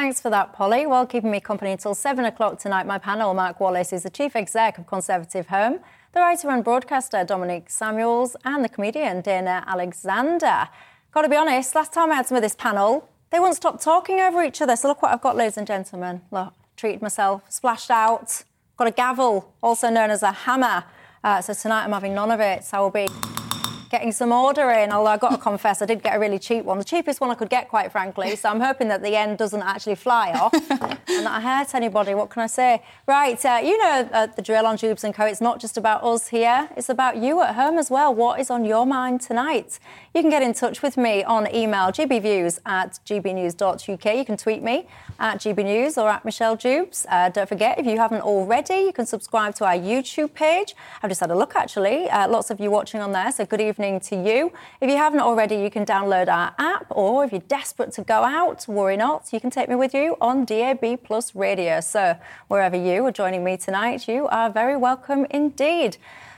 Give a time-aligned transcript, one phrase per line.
[0.00, 0.86] Thanks for that, Polly.
[0.86, 4.34] Well, keeping me company until 7 o'clock tonight, my panel, Mark Wallace, is the Chief
[4.34, 5.78] Exec of ConservativeHome,
[6.14, 10.70] the writer and broadcaster, Dominic Samuels, and the comedian, Dana Alexander.
[11.12, 13.78] Got to be honest, last time I had some of this panel, they wouldn't stop
[13.78, 14.74] talking over each other.
[14.74, 16.22] So look what I've got, ladies and gentlemen.
[16.30, 18.44] Look, treated myself, splashed out,
[18.78, 20.84] got a gavel, also known as a hammer.
[21.22, 22.64] Uh, so tonight I'm having none of it.
[22.64, 23.06] So I will be
[23.90, 24.92] getting some order in.
[24.92, 27.30] Although I've got to confess, I did get a really cheap one, the cheapest one
[27.30, 28.36] I could get, quite frankly.
[28.36, 32.14] So I'm hoping that the end doesn't actually fly off and that I hurt anybody.
[32.14, 32.82] What can I say?
[33.06, 35.26] Right, uh, you know uh, the drill on Dewbs and Co.
[35.26, 38.14] It's not just about us here; it's about you at home as well.
[38.14, 39.80] What is on your mind tonight?
[40.14, 44.16] You can get in touch with me on email gbviews at gbnews.uk.
[44.16, 44.86] You can tweet me
[45.18, 47.06] at gbnews or at Michelle Dewbs.
[47.08, 50.74] Uh, don't forget, if you haven't already, you can subscribe to our YouTube page.
[51.02, 52.08] I've just had a look actually.
[52.08, 54.52] Uh, lots of you watching on there, so good evening evening to you.
[54.82, 58.24] If you haven't already, you can download our app, or if you're desperate to go
[58.24, 61.80] out, worry not, you can take me with you on DAB Plus Radio.
[61.80, 62.14] So,
[62.48, 65.96] wherever you are joining me tonight, you are very welcome indeed.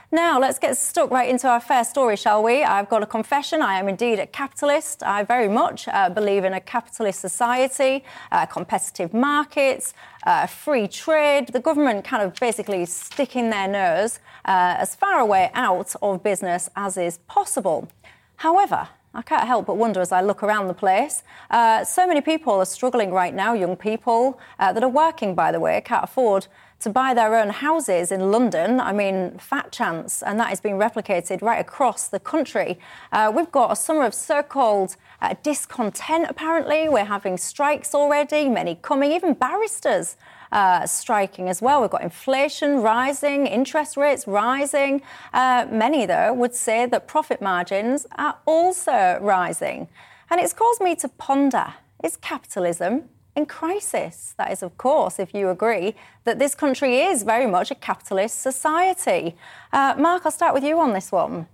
[0.09, 2.63] Now, let's get stuck right into our first story, shall we?
[2.63, 3.61] I've got a confession.
[3.61, 5.03] I am indeed a capitalist.
[5.03, 11.49] I very much uh, believe in a capitalist society, uh, competitive markets, uh, free trade,
[11.49, 16.69] the government kind of basically sticking their nose uh, as far away out of business
[16.75, 17.89] as is possible.
[18.37, 21.21] However, I can't help but wonder as I look around the place.
[21.51, 25.51] Uh, so many people are struggling right now, young people uh, that are working, by
[25.51, 26.47] the way, can't afford
[26.79, 28.79] to buy their own houses in London.
[28.79, 32.79] I mean, fat chance, and that is being replicated right across the country.
[33.11, 36.89] Uh, we've got a summer of so called uh, discontent, apparently.
[36.89, 40.17] We're having strikes already, many coming, even barristers.
[40.51, 41.81] Uh, striking as well.
[41.81, 45.01] We've got inflation rising, interest rates rising.
[45.33, 49.87] Uh, many, though, would say that profit margins are also rising.
[50.29, 51.73] And it's caused me to ponder
[52.03, 54.35] is capitalism in crisis.
[54.37, 55.95] That is, of course, if you agree
[56.25, 59.35] that this country is very much a capitalist society.
[59.71, 61.47] Uh, Mark, I'll start with you on this one.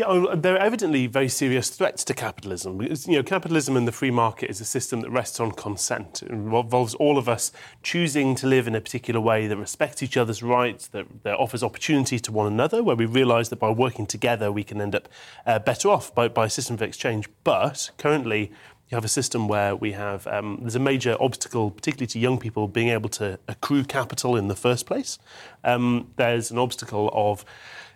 [0.00, 2.78] Yeah, well, there are evidently very serious threats to capitalism.
[2.78, 6.22] Because, you know, capitalism and the free market is a system that rests on consent.
[6.22, 7.52] It involves all of us
[7.82, 11.62] choosing to live in a particular way that respects each other's rights, that, that offers
[11.62, 15.06] opportunity to one another, where we realise that by working together we can end up
[15.44, 17.28] uh, better off by, by a system of exchange.
[17.44, 18.52] But currently,
[18.88, 22.38] you have a system where we have um, there's a major obstacle, particularly to young
[22.38, 25.18] people being able to accrue capital in the first place.
[25.62, 27.44] Um, there's an obstacle of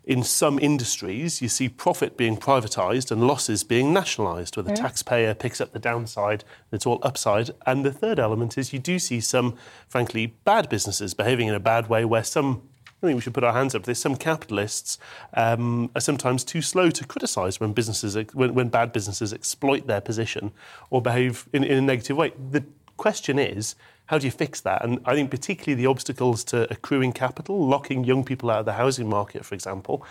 [0.07, 4.77] in some industries, you see profit being privatised and losses being nationalised, where the yeah.
[4.77, 7.51] taxpayer picks up the downside, it's all upside.
[7.65, 9.57] And the third element is you do see some,
[9.89, 12.63] frankly, bad businesses behaving in a bad way, where some
[13.03, 13.83] I think we should put our hands up.
[13.83, 14.99] There's some capitalists
[15.35, 20.01] um, are sometimes too slow to criticise when businesses, when, when, bad businesses exploit their
[20.01, 20.53] position
[20.89, 22.33] or behave in, in a negative way.
[22.51, 22.65] The
[22.97, 23.75] question is,
[24.07, 24.85] how do you fix that?
[24.85, 28.75] And I think particularly the obstacles to accruing capital, locking young people out of the
[28.75, 30.05] housing market, for example,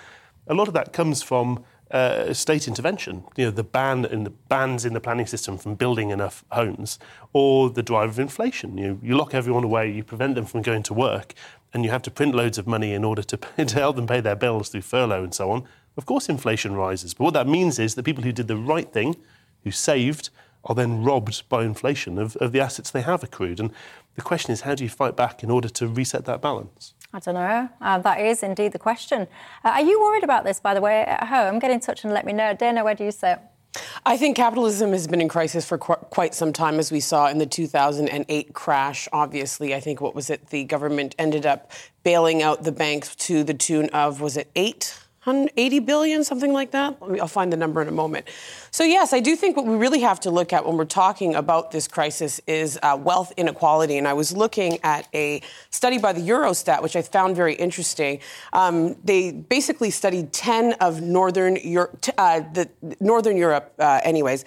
[0.48, 3.24] a lot of that comes from uh, state intervention.
[3.36, 6.98] You know, the ban in the bans in the planning system from building enough homes,
[7.34, 8.78] or the drive of inflation.
[8.78, 11.34] You you lock everyone away, you prevent them from going to work,
[11.74, 14.22] and you have to print loads of money in order to, to help them pay
[14.22, 15.64] their bills through furlough and so on,
[15.98, 17.14] of course inflation rises.
[17.14, 19.16] But what that means is that people who did the right thing,
[19.64, 20.30] who saved,
[20.66, 23.60] are then robbed by inflation of, of the assets they have accrued.
[23.60, 23.72] And
[24.16, 26.94] the question is, how do you fight back in order to reset that balance?
[27.14, 27.70] I don't know.
[27.80, 29.28] Uh, that is indeed the question.
[29.64, 31.60] Uh, are you worried about this, by the way, at home?
[31.60, 32.56] Get in touch and let me know.
[32.56, 33.40] Dana, where do you sit?
[34.06, 37.28] I think capitalism has been in crisis for qu- quite some time, as we saw
[37.28, 39.08] in the 2008 crash.
[39.12, 40.48] Obviously, I think what was it?
[40.48, 41.72] The government ended up
[42.04, 46.72] bailing out the banks to the tune of, was it eight 80 billion, something like
[46.72, 46.98] that.
[47.02, 48.28] I'll find the number in a moment.
[48.72, 51.36] So, yes, I do think what we really have to look at when we're talking
[51.36, 53.98] about this crisis is uh, wealth inequality.
[53.98, 58.20] And I was looking at a study by the Eurostat, which I found very interesting.
[58.52, 62.70] Um, they basically studied 10 of Northern, Euro- uh, the
[63.00, 64.44] Northern Europe, uh, anyways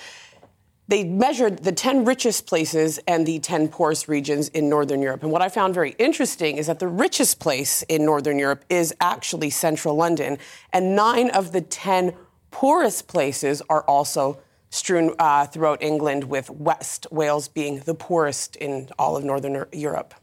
[0.89, 5.23] they measured the 10 richest places and the 10 poorest regions in Northern Europe.
[5.23, 8.95] And what I found very interesting is that the richest place in Northern Europe is
[9.01, 10.39] actually central London,
[10.73, 12.15] and nine of the 10
[12.51, 14.39] poorest places are also
[14.71, 20.15] strewn uh, throughout England, with West Wales being the poorest in all of Northern Europe.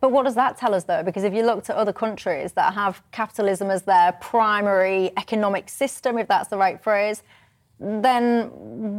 [0.00, 1.02] But what does that tell us, though?
[1.02, 6.18] Because if you look to other countries that have capitalism as their primary economic system,
[6.18, 7.22] if that's the right phrase,
[7.80, 8.48] then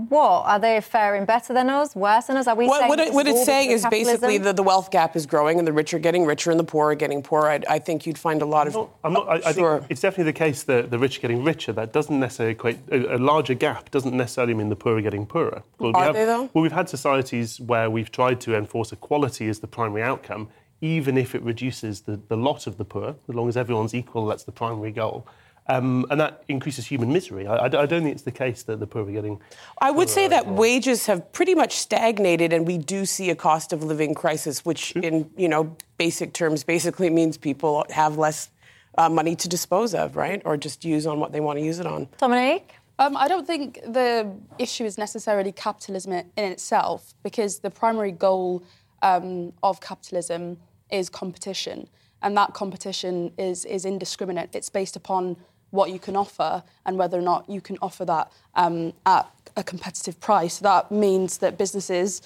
[0.07, 2.47] what are they faring better than us, worse than us?
[2.47, 4.21] Are we what, saying what, it, what it's saying is capitalism?
[4.21, 6.63] basically that the wealth gap is growing and the rich are getting richer and the
[6.63, 7.49] poor are getting poorer.
[7.49, 8.73] I, I think you'd find a lot of.
[8.73, 9.27] No, I'm not.
[9.27, 9.79] I, I sure.
[9.79, 11.73] think it's definitely the case that the rich are getting richer.
[11.73, 12.77] That doesn't necessarily equate.
[12.89, 15.63] A, a larger gap doesn't necessarily mean the poor are getting poorer.
[15.77, 16.49] Well, are have, they though?
[16.53, 20.47] Well, we've had societies where we've tried to enforce equality as the primary outcome,
[20.79, 23.15] even if it reduces the, the lot of the poor.
[23.27, 25.27] As long as everyone's equal, that's the primary goal.
[25.69, 27.45] Um, and that increases human misery.
[27.45, 29.39] I, I, I, don't think it's the case that the poor are getting.
[29.79, 33.71] I would say that wages have pretty much stagnated, and we do see a cost
[33.71, 35.03] of living crisis, which, True.
[35.03, 38.49] in you know basic terms, basically means people have less
[38.97, 41.79] uh, money to dispose of, right, or just use on what they want to use
[41.79, 42.07] it on.
[42.17, 42.73] Dominique.
[42.97, 48.63] Um, I don't think the issue is necessarily capitalism in itself, because the primary goal
[49.03, 50.57] um, of capitalism
[50.91, 51.87] is competition,
[52.23, 54.55] and that competition is is indiscriminate.
[54.55, 55.37] It's based upon
[55.71, 59.63] what you can offer and whether or not you can offer that um, at a
[59.63, 60.59] competitive price.
[60.59, 62.21] That means that businesses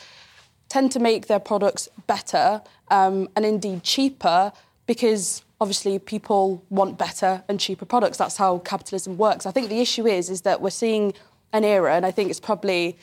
[0.70, 4.52] tend to make their products better um, and indeed cheaper
[4.86, 8.18] because obviously people want better and cheaper products.
[8.18, 9.46] That's how capitalism works.
[9.46, 11.14] I think the issue is is that we're seeing
[11.54, 12.98] an era, and I think it's probably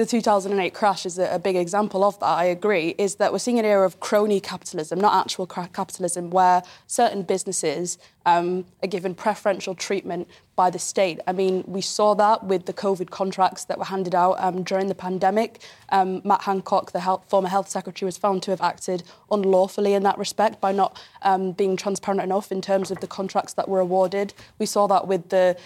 [0.00, 3.58] the 2008 crash is a, big example of that, I agree, is that we're seeing
[3.58, 9.74] an era of crony capitalism, not actual capitalism, where certain businesses um, are given preferential
[9.74, 10.26] treatment
[10.56, 11.20] by the state.
[11.26, 14.88] I mean, we saw that with the COVID contracts that were handed out um, during
[14.88, 15.60] the pandemic.
[15.90, 20.02] Um, Matt Hancock, the health, former health secretary, was found to have acted unlawfully in
[20.04, 23.80] that respect by not um, being transparent enough in terms of the contracts that were
[23.80, 24.32] awarded.
[24.58, 25.58] We saw that with the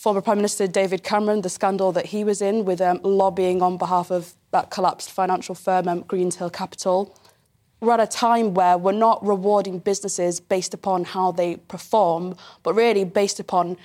[0.00, 3.76] former Prime Minister David Cameron, the scandal that he was in with um, lobbying on
[3.76, 7.14] behalf of that collapsed financial firm, um, Greensill Capital.
[7.80, 12.72] We're at a time where we're not rewarding businesses based upon how they perform, but
[12.72, 13.76] really based upon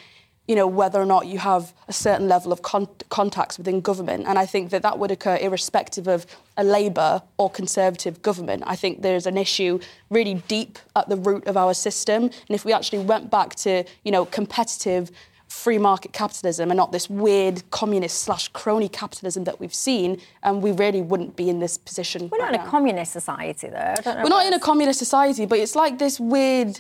[0.48, 4.26] you know, whether or not you have a certain level of con- contacts within government.
[4.28, 6.26] And I think that that would occur irrespective of
[6.56, 8.64] a Labour or Conservative government.
[8.66, 9.80] I think there's an issue
[10.12, 12.26] really deep at the root of our system.
[12.26, 15.12] And if we actually went back to, you know, competitive
[15.56, 20.62] free market capitalism and not this weird communist slash crony capitalism that we've seen, and
[20.62, 22.30] we really wouldn't be in this position.
[22.32, 22.62] We're right not now.
[22.62, 23.96] in a communist society, though.
[24.06, 26.80] We're not in a communist society, but it's like this weird.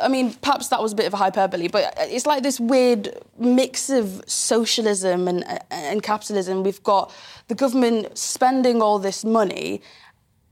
[0.00, 3.16] I mean, perhaps that was a bit of a hyperbole, but it's like this weird
[3.38, 6.64] mix of socialism and, and capitalism.
[6.64, 7.12] We've got
[7.48, 9.82] the government spending all this money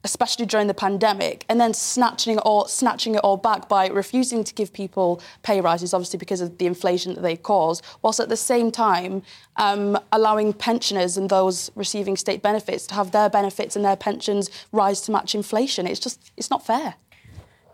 [0.04, 4.44] especially during the pandemic, and then snatching it all, snatching it all back by refusing
[4.44, 8.28] to give people pay rises, obviously because of the inflation that they cause, whilst at
[8.28, 9.22] the same time
[9.56, 14.50] um, allowing pensioners and those receiving state benefits to have their benefits and their pensions
[14.72, 15.86] rise to match inflation.
[15.86, 16.94] It's just, it's not fair.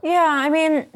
[0.02, 0.86] Yeah, I mean,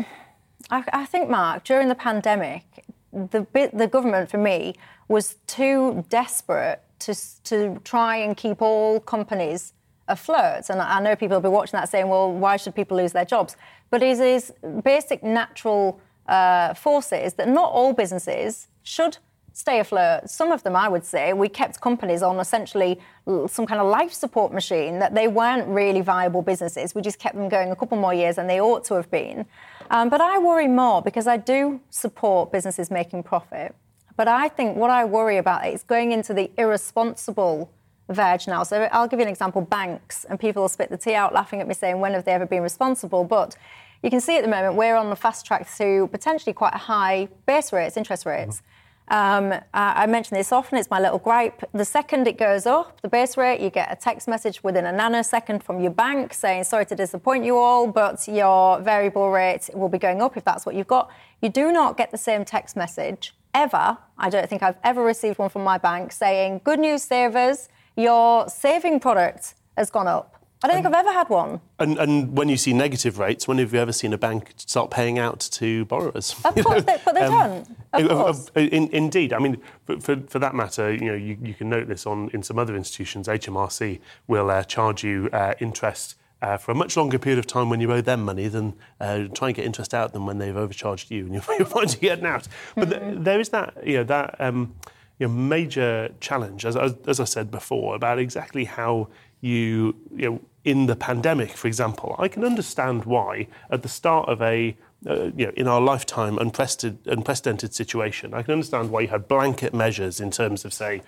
[0.71, 4.75] I, I think, Mark, during the pandemic, the, bit, the government, for me,
[5.09, 7.15] was too desperate to,
[7.45, 9.73] to try and keep all companies
[10.09, 10.69] afloat.
[10.69, 13.25] And I know people will be watching that saying, well, why should people lose their
[13.25, 13.57] jobs?
[13.91, 14.53] But it is
[14.83, 19.19] basic natural uh, forces that not all businesses should
[19.53, 20.29] stay afloat.
[20.29, 23.01] Some of them, I would say, we kept companies on essentially
[23.47, 26.95] some kind of life support machine that they weren't really viable businesses.
[26.95, 29.47] We just kept them going a couple more years than they ought to have been.
[29.91, 33.75] Um, but I worry more because I do support businesses making profit.
[34.17, 37.71] But I think what I worry about is going into the irresponsible
[38.09, 38.63] verge now.
[38.63, 41.61] So I'll give you an example banks, and people will spit the tea out laughing
[41.61, 43.25] at me saying, when have they ever been responsible?
[43.25, 43.57] But
[44.03, 47.29] you can see at the moment we're on the fast track to potentially quite high
[47.47, 48.63] base rates, interest rates.
[49.09, 51.63] Um, I mention this often, it's my little gripe.
[51.75, 54.93] The second it goes up, the base rate, you get a text message within a
[54.93, 59.91] nanosecond from your bank saying, sorry to disappoint you all, but your variable rate will
[59.91, 61.11] be going up if that's what you've got.
[61.43, 63.99] You do not get the same text message ever.
[64.17, 68.49] I don't think I've ever received one from my bank saying, good news, savers, your
[68.49, 70.35] saving product has gone up.
[70.63, 71.61] I don't think I've ever had one.
[71.79, 74.91] And, and, when you see negative rates, when have you ever seen a bank start
[74.91, 76.35] paying out to borrowers?
[76.43, 78.03] Of course, they, but they um, don't.
[78.05, 78.51] Of course.
[78.55, 79.35] In, indeed.
[79.35, 82.31] I mean, for, for, for, that matter, you know, you, you, can note this on
[82.33, 83.29] in some other institutions.
[83.29, 87.69] HMRC will uh, charge you uh, interest uh, for a much longer period of time
[87.69, 90.39] when you owe them money than uh, try and get interest out of them when
[90.39, 92.49] they've overcharged you and you're, finding getting out.
[92.75, 93.11] But mm-hmm.
[93.11, 94.41] th- there is that, you know, that.
[94.41, 94.75] Um,
[95.19, 99.09] you know, major challenge, as, as, as I said before, about exactly how
[99.41, 104.29] you, you know, in the pandemic, for example, I can understand why at the start
[104.29, 108.33] of a uh, you know, in our lifetime unprecedented, unprecedented situation.
[108.33, 111.03] I can understand why you had blanket measures in terms of, say,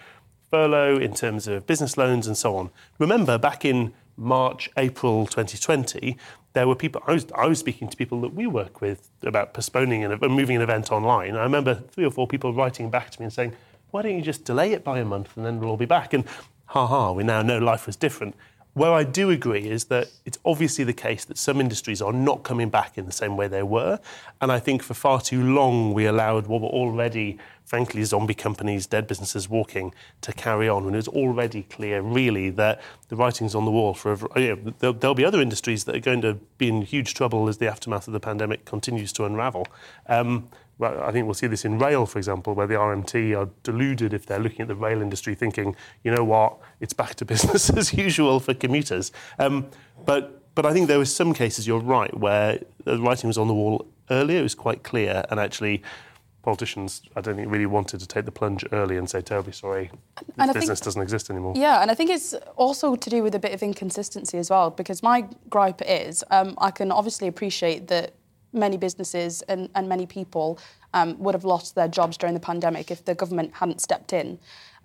[0.50, 2.70] furlough, in terms of business loans, and so on.
[2.98, 6.18] Remember, back in March, April 2020,
[6.52, 9.54] there were people, I was, I was speaking to people that we work with about
[9.54, 11.34] postponing and moving an event online.
[11.34, 13.54] I remember three or four people writing back to me and saying,
[13.90, 16.12] why don't you just delay it by a month and then we'll all be back?
[16.12, 16.24] And
[16.66, 18.34] ha ha, we now know life was different.
[18.76, 22.42] Where I do agree is that it's obviously the case that some industries are not
[22.42, 23.98] coming back in the same way they were.
[24.42, 28.86] And I think for far too long we allowed what were already, frankly, zombie companies,
[28.86, 33.54] dead businesses walking to carry on when it was already clear, really, that the writing's
[33.54, 36.20] on the wall for a, you know, there'll, there'll, be other industries that are going
[36.20, 39.66] to be in huge trouble as the aftermath of the pandemic continues to unravel.
[40.06, 44.12] Um, I think we'll see this in rail, for example, where the RMT are deluded
[44.12, 47.70] if they're looking at the rail industry thinking, you know what, it's back to business
[47.70, 49.10] as usual for commuters.
[49.38, 49.70] Um,
[50.04, 53.48] but, but I think there were some cases, you're right, where the writing was on
[53.48, 55.82] the wall earlier, it was quite clear, and actually
[56.42, 59.90] politicians, I don't think, really wanted to take the plunge early and say, terribly sorry,
[60.36, 61.54] this business think, doesn't exist anymore.
[61.56, 64.70] Yeah, and I think it's also to do with a bit of inconsistency as well,
[64.70, 68.14] because my gripe is um, I can obviously appreciate that
[68.56, 70.58] many businesses and, and many people
[70.94, 74.38] um, would have lost their jobs during the pandemic if the government hadn't stepped in.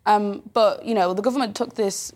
[0.05, 2.11] Um, but, you know, the government took this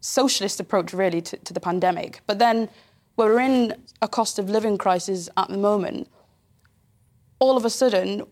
[0.00, 2.20] socialist approach really to, to the pandemic.
[2.26, 2.68] But then
[3.16, 6.08] we're in a cost of living crisis at the moment.
[7.38, 8.22] All of a sudden,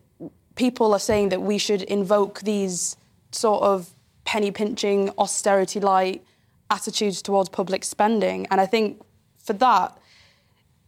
[0.55, 2.97] people are saying that we should invoke these
[3.33, 6.25] sort of penny pinching, austerity light
[6.71, 8.47] attitudes towards public spending.
[8.51, 9.03] And I think
[9.39, 9.97] for that,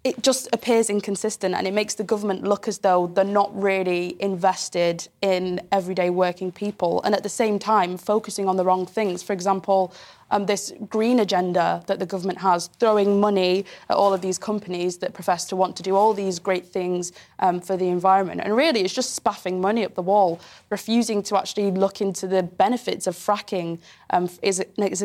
[0.04, 4.14] it just appears inconsistent and it makes the government look as though they're not really
[4.20, 9.22] invested in everyday working people and at the same time focusing on the wrong things.
[9.22, 9.94] For example,
[10.34, 14.98] um, this green agenda that the government has, throwing money at all of these companies
[14.98, 18.40] that profess to want to do all these great things um, for the environment.
[18.42, 22.42] And really, it's just spaffing money up the wall, refusing to actually look into the
[22.42, 23.78] benefits of fracking
[24.10, 24.60] um, is,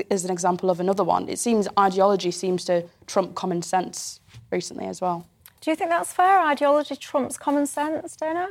[0.10, 1.30] is an example of another one.
[1.30, 4.20] It seems ideology seems to trump common sense
[4.52, 5.28] recently as well.
[5.62, 6.40] Do you think that's fair?
[6.40, 8.50] Ideology trumps common sense, Dana?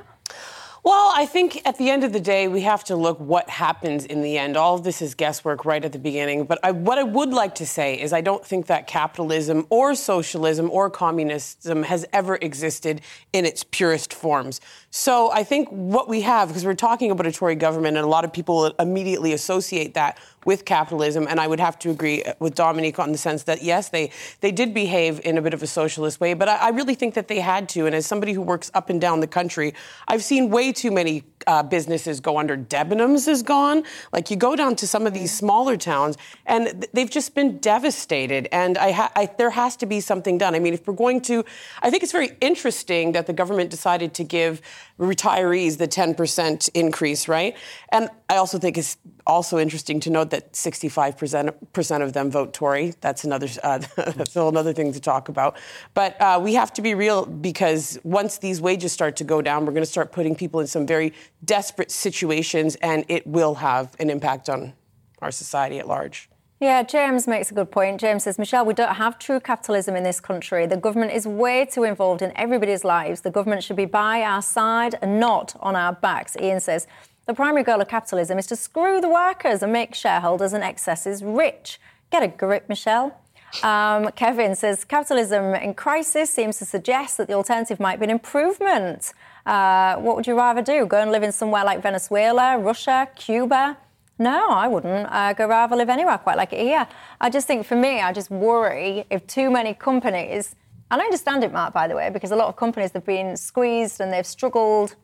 [0.84, 4.04] Well, I think at the end of the day, we have to look what happens
[4.04, 4.56] in the end.
[4.56, 6.44] All of this is guesswork right at the beginning.
[6.44, 9.94] But I, what I would like to say is I don't think that capitalism or
[9.94, 13.00] socialism or communism has ever existed
[13.32, 14.60] in its purest forms.
[14.90, 18.08] So I think what we have, because we're talking about a Tory government, and a
[18.08, 21.26] lot of people immediately associate that with capitalism.
[21.28, 24.50] And I would have to agree with Dominique on the sense that yes, they they
[24.50, 27.28] did behave in a bit of a socialist way, but I, I really think that
[27.28, 27.84] they had to.
[27.84, 29.74] And as somebody who works up and down the country,
[30.06, 32.56] I've seen way too many uh, businesses go under.
[32.56, 33.84] Debenhams is gone.
[34.12, 36.16] Like you go down to some of these smaller towns,
[36.46, 38.48] and they've just been devastated.
[38.52, 40.54] And I, ha- I, there has to be something done.
[40.54, 41.44] I mean, if we're going to,
[41.82, 44.62] I think it's very interesting that the government decided to give
[44.98, 47.56] retirees the 10% increase, right?
[47.90, 52.94] And I also think it's also interesting to note that 65% of them vote Tory.
[53.00, 53.80] That's another uh,
[54.34, 55.56] another thing to talk about.
[55.94, 59.66] But uh, we have to be real because once these wages start to go down,
[59.66, 61.12] we're going to start putting people in some very
[61.44, 64.72] desperate situations, and it will have an impact on
[65.20, 66.28] our society at large.
[66.60, 68.00] Yeah, James makes a good point.
[68.00, 70.66] James says, Michelle, we don't have true capitalism in this country.
[70.66, 73.20] The government is way too involved in everybody's lives.
[73.20, 76.36] The government should be by our side and not on our backs.
[76.40, 76.88] Ian says,
[77.26, 81.22] the primary goal of capitalism is to screw the workers and make shareholders and excesses
[81.22, 81.78] rich.
[82.10, 83.16] Get a grip, Michelle.
[83.62, 88.10] Um, Kevin says, capitalism in crisis seems to suggest that the alternative might be an
[88.10, 89.12] improvement.
[89.46, 90.86] Uh, what would you rather do?
[90.86, 93.76] Go and live in somewhere like Venezuela, Russia, Cuba?
[94.18, 95.06] No, I wouldn't.
[95.10, 96.88] Uh, go rather live anywhere I quite like it here.
[97.20, 100.56] I just think for me, I just worry if too many companies,
[100.90, 103.36] and I understand it, Mark, by the way, because a lot of companies have been
[103.36, 104.96] squeezed and they've struggled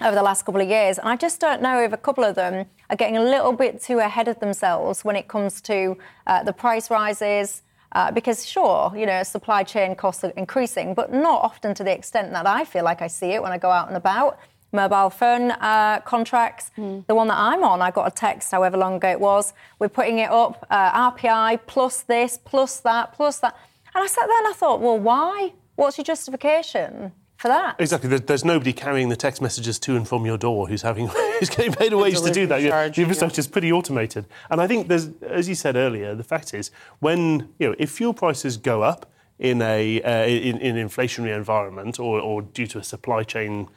[0.00, 0.98] over the last couple of years.
[0.98, 3.82] And I just don't know if a couple of them are getting a little bit
[3.82, 7.62] too ahead of themselves when it comes to uh, the price rises.
[7.92, 11.92] Uh, because sure, you know, supply chain costs are increasing, but not often to the
[11.92, 14.40] extent that I feel like I see it when I go out and about
[14.74, 16.70] mobile phone uh, contracts.
[16.76, 17.06] Mm.
[17.06, 19.54] The one that I'm on, I got a text, however long ago it was.
[19.78, 23.56] We're putting it up, uh, RPI plus this, plus that, plus that.
[23.94, 25.52] And I sat there and I thought, well, why?
[25.76, 27.12] What's your justification?
[27.36, 27.76] For that.
[27.78, 28.16] Exactly.
[28.16, 31.72] There's nobody carrying the text messages to and from your door who's having who's getting
[31.72, 32.62] paid a wage to do that.
[32.62, 33.40] Charge, the infrastructure yeah.
[33.40, 37.52] is pretty automated, and I think there's, as you said earlier, the fact is when
[37.58, 41.98] you know if fuel prices go up in a uh, in, in an inflationary environment
[41.98, 43.68] or, or due to a supply chain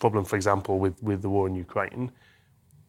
[0.00, 2.10] problem, for example, with, with the war in Ukraine,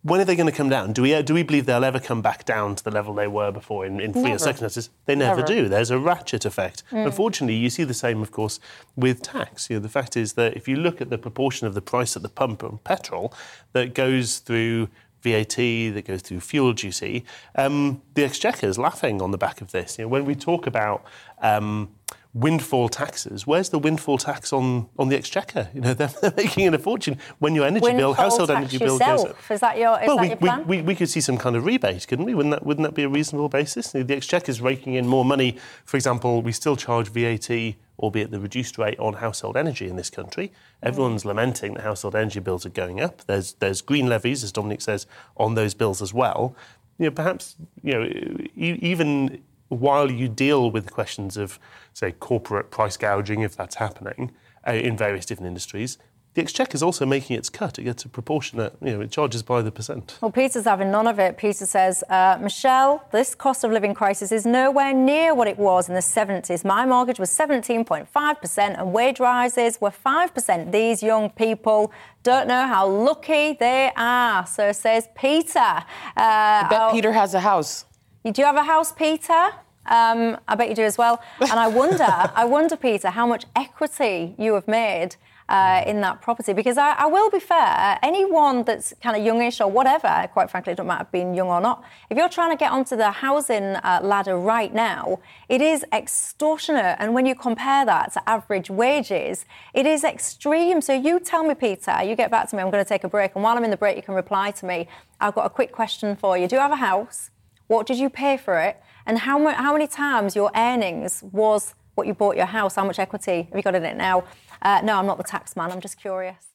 [0.04, 0.94] when are they going to come down?
[0.94, 3.52] Do we do we believe they'll ever come back down to the level they were
[3.52, 4.36] before in, in free Never.
[4.36, 5.48] or second They never, Never.
[5.48, 5.70] do.
[5.70, 6.82] There's a ratchet effect.
[6.90, 8.60] Unfortunately, you see the same, of course,
[8.96, 9.70] with tax.
[9.70, 12.16] You know, the fact is that if you look at the proportion of the price
[12.16, 13.32] at the pump on petrol
[13.74, 14.90] that goes through
[15.22, 17.24] VAT, that goes through fuel duty,
[17.56, 20.00] um, the exchequer is laughing on the back of this.
[20.00, 21.04] You know, when we talk about
[21.44, 21.92] um,
[22.34, 25.70] windfall taxes, where's the windfall tax on, on the exchequer?
[25.74, 29.26] You know, they're, they're making a fortune when your energy bill, household energy bill goes
[29.26, 29.52] up.
[29.52, 30.68] Is that your, is Well, that we, your we, plan?
[30.68, 32.34] we, we could see some kind of rebate, couldn't we?
[32.34, 33.92] Wouldn't that, wouldn't that be a reasonable basis?
[33.92, 35.58] The exchequer's raking in more money.
[35.86, 40.10] For example, we still charge VAT, albeit the reduced rate, on household energy in this
[40.10, 40.52] country.
[40.82, 43.26] Everyone's lamenting that household energy bills are going up.
[43.26, 46.56] There's, there's green levies, as Dominic says, on those bills as well.
[46.98, 48.08] You know, perhaps, you know,
[48.56, 51.58] even while you deal with questions of,
[51.94, 54.32] say, corporate price gouging, if that's happening
[54.68, 55.98] uh, in various different industries,
[56.34, 57.78] the Exchequer is also making its cut.
[57.78, 60.18] It gets a proportionate, you know, it charges by the percent.
[60.22, 61.38] Well, Peter's having none of it.
[61.38, 65.90] Peter says, uh, Michelle, this cost of living crisis is nowhere near what it was
[65.90, 66.64] in the 70s.
[66.64, 70.72] My mortgage was 17.5% and wage rises were 5%.
[70.72, 71.92] These young people
[72.24, 74.46] don't know how lucky they are.
[74.46, 75.60] So says Peter.
[75.60, 75.84] Uh,
[76.16, 77.86] I bet oh, Peter has a house.
[78.24, 79.50] You do have a house, Peter?
[79.86, 81.22] Um, I bet you do as well.
[81.40, 82.04] And I wonder,
[82.36, 85.16] I wonder, Peter, how much equity you have made
[85.52, 86.54] uh, in that property.
[86.54, 90.72] Because I, I will be fair, anyone that's kind of youngish or whatever, quite frankly,
[90.72, 91.84] it doesn't matter being young or not.
[92.10, 96.96] If you're trying to get onto the housing uh, ladder right now, it is extortionate.
[97.00, 100.80] And when you compare that to average wages, it is extreme.
[100.80, 102.62] So you tell me, Peter, you get back to me.
[102.62, 104.52] I'm going to take a break, and while I'm in the break, you can reply
[104.52, 104.88] to me.
[105.20, 106.48] I've got a quick question for you.
[106.48, 107.30] Do you have a house?
[107.72, 108.82] What did you pay for it?
[109.06, 112.76] And how, mu- how many times your earnings was what you bought your house?
[112.76, 114.26] How much equity have you got in it now?
[114.62, 115.72] Uh, no, I'm not the tax man.
[115.72, 116.48] I'm just curious.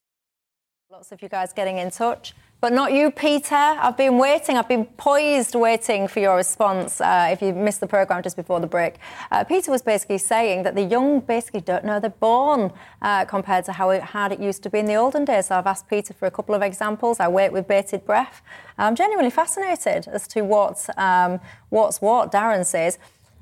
[0.90, 2.34] Lots of you guys getting in touch.
[2.58, 3.54] But not you, Peter.
[3.54, 4.56] I've been waiting.
[4.56, 8.60] I've been poised waiting for your response uh, if you missed the programme just before
[8.60, 8.94] the break.
[9.30, 12.72] Uh, Peter was basically saying that the young basically don't know they're born
[13.02, 15.48] uh, compared to how hard it used to be in the olden days.
[15.48, 17.20] So I've asked Peter for a couple of examples.
[17.20, 18.40] I wait with bated breath.
[18.78, 22.98] I'm genuinely fascinated as to what, um, what's what, Darren says.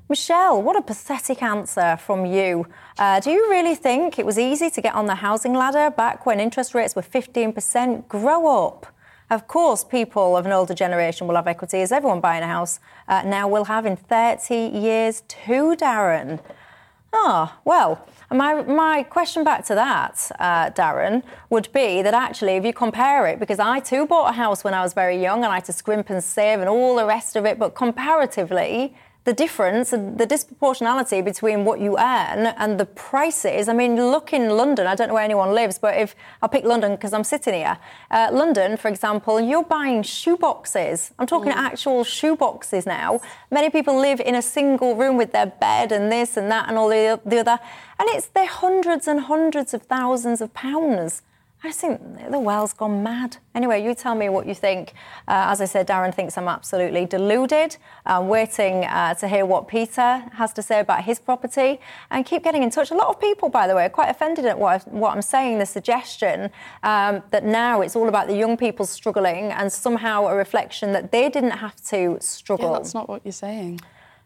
[0.09, 2.67] Michelle, what a pathetic answer from you.
[2.99, 6.25] Uh, do you really think it was easy to get on the housing ladder back
[6.25, 8.07] when interest rates were 15%?
[8.09, 8.87] Grow up.
[9.29, 12.79] Of course, people of an older generation will have equity, as everyone buying a house
[13.07, 16.39] uh, now will have in 30 years too, Darren.
[17.11, 22.65] Ah, well, my, my question back to that, uh, Darren, would be that actually, if
[22.65, 25.51] you compare it, because I too bought a house when I was very young and
[25.51, 29.33] I had to scrimp and save and all the rest of it, but comparatively, the
[29.33, 33.67] difference, and the disproportionality between what you earn and the prices.
[33.67, 34.85] I mean, look in London.
[34.85, 37.77] I don't know where anyone lives, but if I'll pick London because I'm sitting here.
[38.11, 41.11] Uh, London, for example, you're buying shoe boxes.
[41.17, 43.19] I'm talking actual shoe boxes now.
[43.49, 46.77] Many people live in a single room with their bed and this and that and
[46.77, 47.59] all the, the other,
[47.99, 51.23] and it's they're hundreds and hundreds of thousands of pounds.
[51.65, 53.37] I just think the world's gone mad.
[53.55, 54.93] Anyway, you tell me what you think.
[55.27, 57.77] Uh, as I said, Darren thinks I'm absolutely deluded.
[58.05, 61.79] I'm waiting uh, to hear what Peter has to say about his property
[62.11, 62.91] and keep getting in touch.
[62.91, 65.23] A lot of people, by the way, are quite offended at what, i what I'm
[65.23, 66.51] saying, the suggestion
[66.83, 71.11] um, that now it's all about the young people struggling and somehow a reflection that
[71.11, 72.73] they didn't have to struggle.
[72.73, 73.79] Yeah, that's not what you're saying.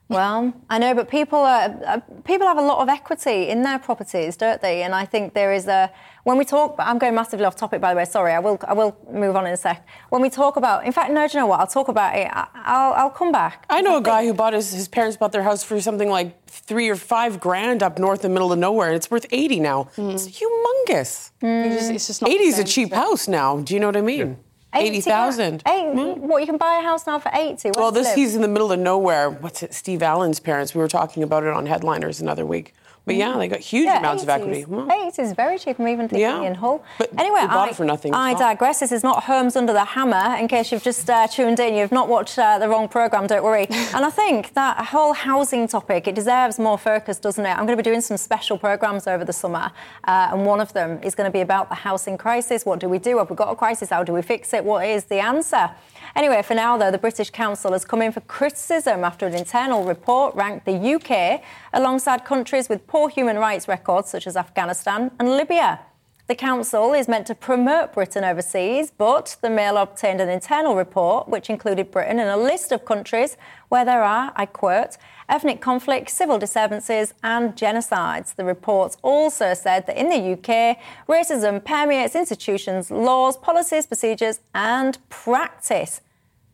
[0.09, 3.77] Well, I know, but people are, uh, people have a lot of equity in their
[3.77, 4.81] properties, don't they?
[4.81, 5.91] And I think there is a
[6.23, 6.75] when we talk.
[6.79, 8.05] I'm going massively off topic, by the way.
[8.05, 9.87] Sorry, I will I will move on in a sec.
[10.09, 11.59] When we talk about, in fact, no, do you know what?
[11.59, 12.27] I'll talk about it.
[12.31, 13.65] I- I'll I'll come back.
[13.69, 16.43] I know a guy who bought his, his parents bought their house for something like
[16.47, 19.59] three or five grand up north in the middle of nowhere, and it's worth 80
[19.59, 19.89] now.
[19.97, 21.31] It's humongous.
[21.41, 23.57] You just- it's just not 80 is a cheap house now.
[23.57, 24.37] Do you know what I mean?
[24.73, 25.63] 80,000.
[25.67, 27.69] Eight, What you can buy a house now for eighty?
[27.71, 28.15] Where Well, this live?
[28.15, 29.29] he's in the middle of nowhere.
[29.29, 29.73] What's it?
[29.73, 30.75] Steve Allen's parents.
[30.75, 32.73] We were talking about it on Headliners another week.
[33.05, 34.65] But yeah, they got huge amounts of equity.
[34.65, 35.79] Well, Eight is very cheap.
[35.79, 36.41] I'm even thinking Yeah.
[36.43, 36.83] in Hull.
[36.99, 38.13] But anyway, I, for nothing.
[38.13, 38.81] I digress.
[38.81, 40.35] This is not Homes Under the Hammer.
[40.37, 43.25] In case you've just uh, tuned in, you've not watched uh, the wrong programme.
[43.25, 43.65] Don't worry.
[43.69, 47.49] and I think that whole housing topic it deserves more focus, doesn't it?
[47.49, 49.71] I'm going to be doing some special programmes over the summer,
[50.03, 52.63] uh, and one of them is going to be about the housing crisis.
[52.63, 53.17] What do we do?
[53.17, 53.89] Have we got a crisis?
[53.89, 54.58] How do we fix it?
[54.63, 55.71] What is the answer?
[56.15, 59.83] Anyway, for now, though, the British Council has come in for criticism after an internal
[59.83, 61.41] report ranked the UK
[61.73, 65.79] alongside countries with poor human rights records, such as Afghanistan and Libya.
[66.29, 71.27] The council is meant to promote Britain overseas, but the Mail obtained an internal report
[71.27, 73.35] which included Britain in a list of countries
[73.69, 78.35] where there are, I quote, ethnic conflicts, civil disturbances, and genocides.
[78.35, 84.99] The report also said that in the UK, racism permeates institutions, laws, policies, procedures, and
[85.09, 86.01] practice.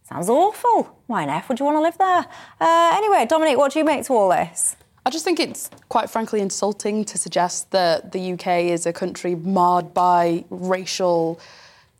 [0.04, 0.98] Sounds awful.
[1.08, 2.26] Why on earth would you want to live there?
[2.62, 4.78] Uh, anyway, Dominic, what do you make to all this?
[5.08, 9.36] I just think it's quite frankly insulting to suggest that the UK is a country
[9.36, 11.40] marred by racial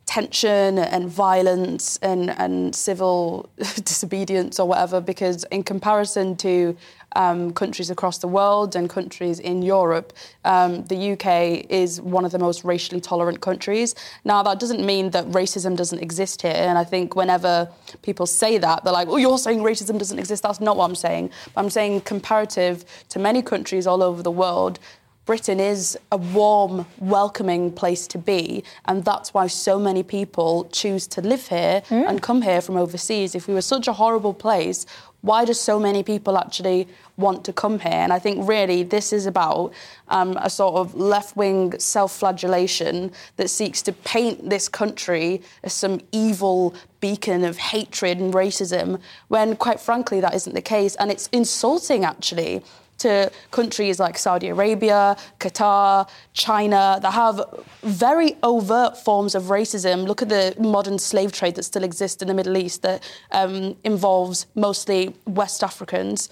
[0.06, 6.76] tension and violence and, and civil disobedience or whatever, because in comparison to
[7.16, 10.12] um, countries across the world and countries in Europe,
[10.44, 13.94] um, the UK is one of the most racially tolerant countries.
[14.24, 16.54] Now, that doesn't mean that racism doesn't exist here.
[16.54, 17.68] And I think whenever
[18.02, 20.42] people say that, they're like, oh, you're saying racism doesn't exist.
[20.42, 21.30] That's not what I'm saying.
[21.54, 24.78] But I'm saying, comparative to many countries all over the world,
[25.26, 31.08] Britain is a warm, welcoming place to be, and that's why so many people choose
[31.08, 32.08] to live here mm.
[32.08, 33.34] and come here from overseas.
[33.34, 34.86] If we were such a horrible place,
[35.22, 36.86] why do so many people actually
[37.16, 37.90] want to come here?
[37.90, 39.72] And I think really this is about
[40.06, 45.72] um, a sort of left wing self flagellation that seeks to paint this country as
[45.72, 50.94] some evil beacon of hatred and racism, when quite frankly that isn't the case.
[50.94, 52.62] And it's insulting actually
[52.98, 57.42] to countries like Saudi Arabia, Qatar, China that have
[57.82, 60.06] very overt forms of racism.
[60.06, 63.76] Look at the modern slave trade that still exists in the Middle East that um,
[63.84, 66.28] involves mostly West Africans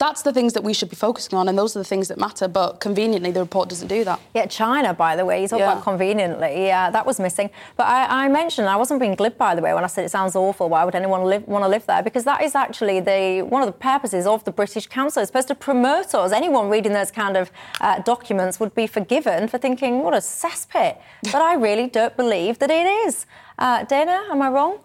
[0.00, 2.18] that's the things that we should be focusing on, and those are the things that
[2.18, 2.48] matter.
[2.48, 4.18] But conveniently, the report doesn't do that.
[4.34, 5.72] Yeah, China, by the way, you talk yeah.
[5.72, 6.64] about conveniently.
[6.66, 7.50] Yeah, that was missing.
[7.76, 10.08] But I, I, mentioned I wasn't being glib, by the way, when I said it
[10.08, 10.70] sounds awful.
[10.70, 12.02] Why would anyone live, want to live there?
[12.02, 15.20] Because that is actually the one of the purposes of the British Council.
[15.20, 16.32] It's supposed to promote us.
[16.32, 20.96] Anyone reading those kind of uh, documents would be forgiven for thinking, "What a cesspit."
[21.24, 23.26] but I really don't believe that it is.
[23.60, 24.78] Uh, Dana, am I wrong?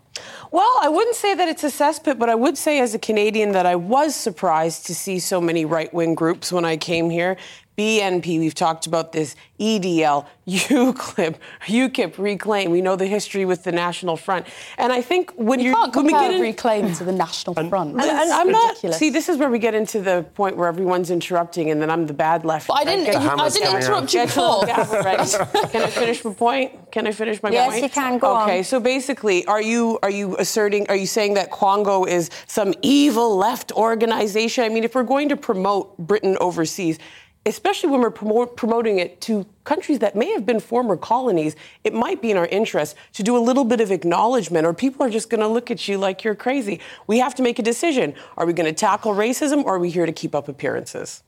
[0.52, 3.54] Well, I wouldn't say that it's a cesspit, but I would say as a Canadian
[3.54, 7.38] that I was surprised to see so many right wing groups when I came here.
[7.78, 11.36] BNP, we've talked about this, EDL, UCLIP,
[11.66, 12.72] UKIP, Reclaim.
[12.72, 14.48] We know the history with the National Front.
[14.78, 17.92] And I think when you can't when compare in, Reclaim to the National Front.
[17.92, 18.84] And, and I'm ridiculous.
[18.84, 21.90] not, see, this is where we get into the point where everyone's interrupting and then
[21.90, 22.68] I'm the bad left.
[22.68, 24.66] But I didn't, you, I didn't interrupt you before.
[24.66, 26.92] can I finish my point?
[26.92, 27.82] Can I finish my yes, point?
[27.82, 28.64] Yes, you can, go Okay, on.
[28.64, 33.36] so basically, are you, are you asserting, are you saying that Quango is some evil
[33.36, 34.64] left organization?
[34.64, 37.00] I mean, if we're going to promote Britain overseas,
[37.46, 42.22] especially when we're promoting it to countries that may have been former colonies, it might
[42.22, 45.30] be in our interest to do a little bit of acknowledgement, or people are just
[45.30, 46.80] going to look at you like you're crazy.
[47.08, 48.16] We have to make a decision.
[48.38, 51.24] Are we going to tackle racism, or are we here to keep up appearances?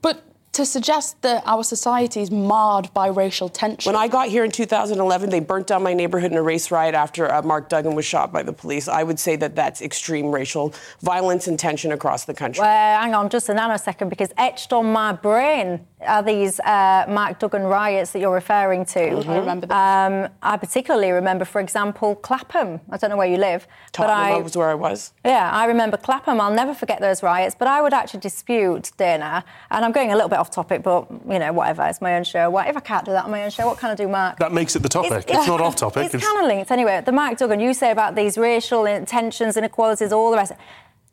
[0.00, 0.22] But
[0.56, 3.92] to suggest that our society is marred by racial tension.
[3.92, 6.94] When I got here in 2011, they burnt down my neighborhood in a race riot
[6.94, 8.88] after uh, Mark Duggan was shot by the police.
[8.88, 12.62] I would say that that's extreme racial violence and tension across the country.
[12.62, 17.38] Well, hang on just a nanosecond, because etched on my brain are these uh, Mark
[17.38, 19.00] Duggan riots that you're referring to.
[19.00, 19.30] Mm-hmm.
[19.30, 22.80] I remember Um, I particularly remember, for example, Clapham.
[22.90, 23.66] I don't know where you live.
[23.92, 25.12] Tottenham but I, was where I was.
[25.24, 26.40] Yeah, I remember Clapham.
[26.40, 27.54] I'll never forget those riots.
[27.58, 31.06] But I would actually dispute, Dana, and I'm going a little bit off topic, but
[31.28, 31.84] you know, whatever.
[31.84, 32.50] It's my own show.
[32.50, 33.66] What if I can't do that on my own show?
[33.66, 34.38] What can I do, Mark?
[34.38, 35.12] That makes it the topic.
[35.12, 36.06] It's, it's not off topic.
[36.06, 37.02] It's, it's kind of linked anyway.
[37.04, 40.52] The Mark Duggan you say about these racial tensions, inequalities, all the rest.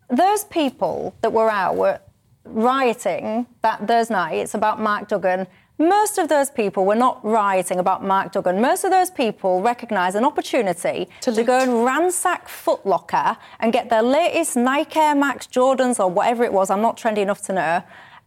[0.10, 2.00] Those people that were out were
[2.46, 5.48] rioting that those nights about Mark Duggan.
[5.80, 8.62] Most of those people were not rioting about Mark Duggan.
[8.62, 13.90] Most of those people recognise an opportunity to, to go and ransack Footlocker and get
[13.90, 16.70] their latest Nike Air Max Jordans or whatever it was.
[16.70, 17.84] I'm not trendy enough to know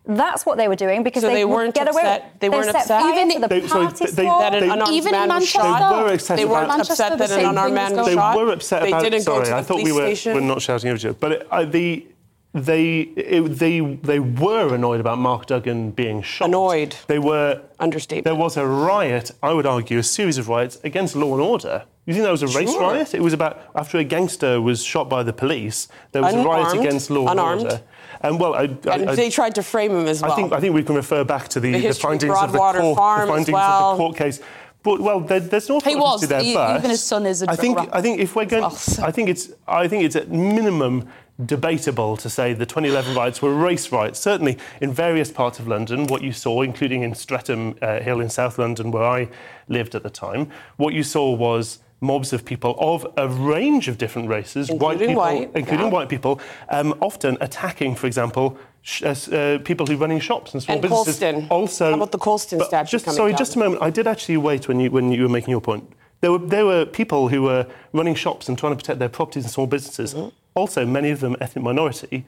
[0.06, 2.20] that's what they were doing because so they, they weren't get upset.
[2.20, 2.30] away.
[2.38, 3.02] They, weren't upset.
[3.06, 6.64] Even the they, party they, that an even in Manchester, they were upset they weren't
[6.66, 8.36] about, upset that an unarmed man was They shot.
[8.36, 9.02] were upset they about.
[9.02, 11.18] Didn't sorry, go to the I thought we were, were not shouting over each other,
[11.18, 12.06] but uh, the
[12.54, 16.48] they it, they they were annoyed about Mark Duggan being shot.
[16.48, 16.96] Annoyed.
[17.06, 18.24] They were understatement.
[18.24, 19.32] There was a riot.
[19.42, 21.84] I would argue a series of riots against law and order.
[22.06, 22.80] You think that was a race sure.
[22.80, 23.14] riot?
[23.14, 25.88] It was about after a gangster was shot by the police.
[26.12, 27.62] There was Unarmed, a riot against law unarmed.
[27.62, 27.82] and order.
[28.20, 30.32] And well, I, and I, they tried to frame him as well.
[30.32, 32.58] I think I think we can refer back to the, the, the findings of the
[32.58, 33.92] court, the findings well.
[33.92, 34.40] of the court case.
[34.82, 36.20] But well, there, there's no he was.
[36.28, 36.40] there.
[36.40, 37.78] He, but even his son is a I think.
[37.92, 41.08] I think if we're going, I think it's I think it's at minimum
[41.44, 44.18] debatable to say the 2011 riots were race riots.
[44.18, 48.30] Certainly in various parts of London, what you saw, including in Streatham uh, Hill in
[48.30, 49.28] South London, where I
[49.68, 53.96] lived at the time, what you saw was mobs of people of a range of
[53.98, 55.92] different races, Including white people, white, including yeah.
[55.92, 60.52] white people, um, often attacking, for example, sh- uh, uh, people who are running shops
[60.52, 61.18] and small And businesses.
[61.18, 61.46] Colston.
[61.50, 63.38] Also, How about the Colston statue Just sorry, down?
[63.38, 63.82] just a moment.
[63.82, 65.84] I did actually wait when you when you were making your point.
[66.20, 69.44] There were there were people who were running shops and trying to protect their properties
[69.44, 70.14] and small businesses.
[70.14, 70.28] Mm-hmm.
[70.54, 72.24] Also, many of them ethnic minority,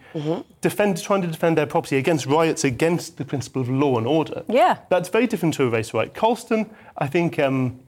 [0.60, 4.42] defend, trying to defend their property against riots against the principle of law and order.
[4.48, 4.76] Yeah.
[4.90, 6.12] That's very different to a race riot.
[6.14, 7.38] Colston, I think.
[7.38, 7.80] Um,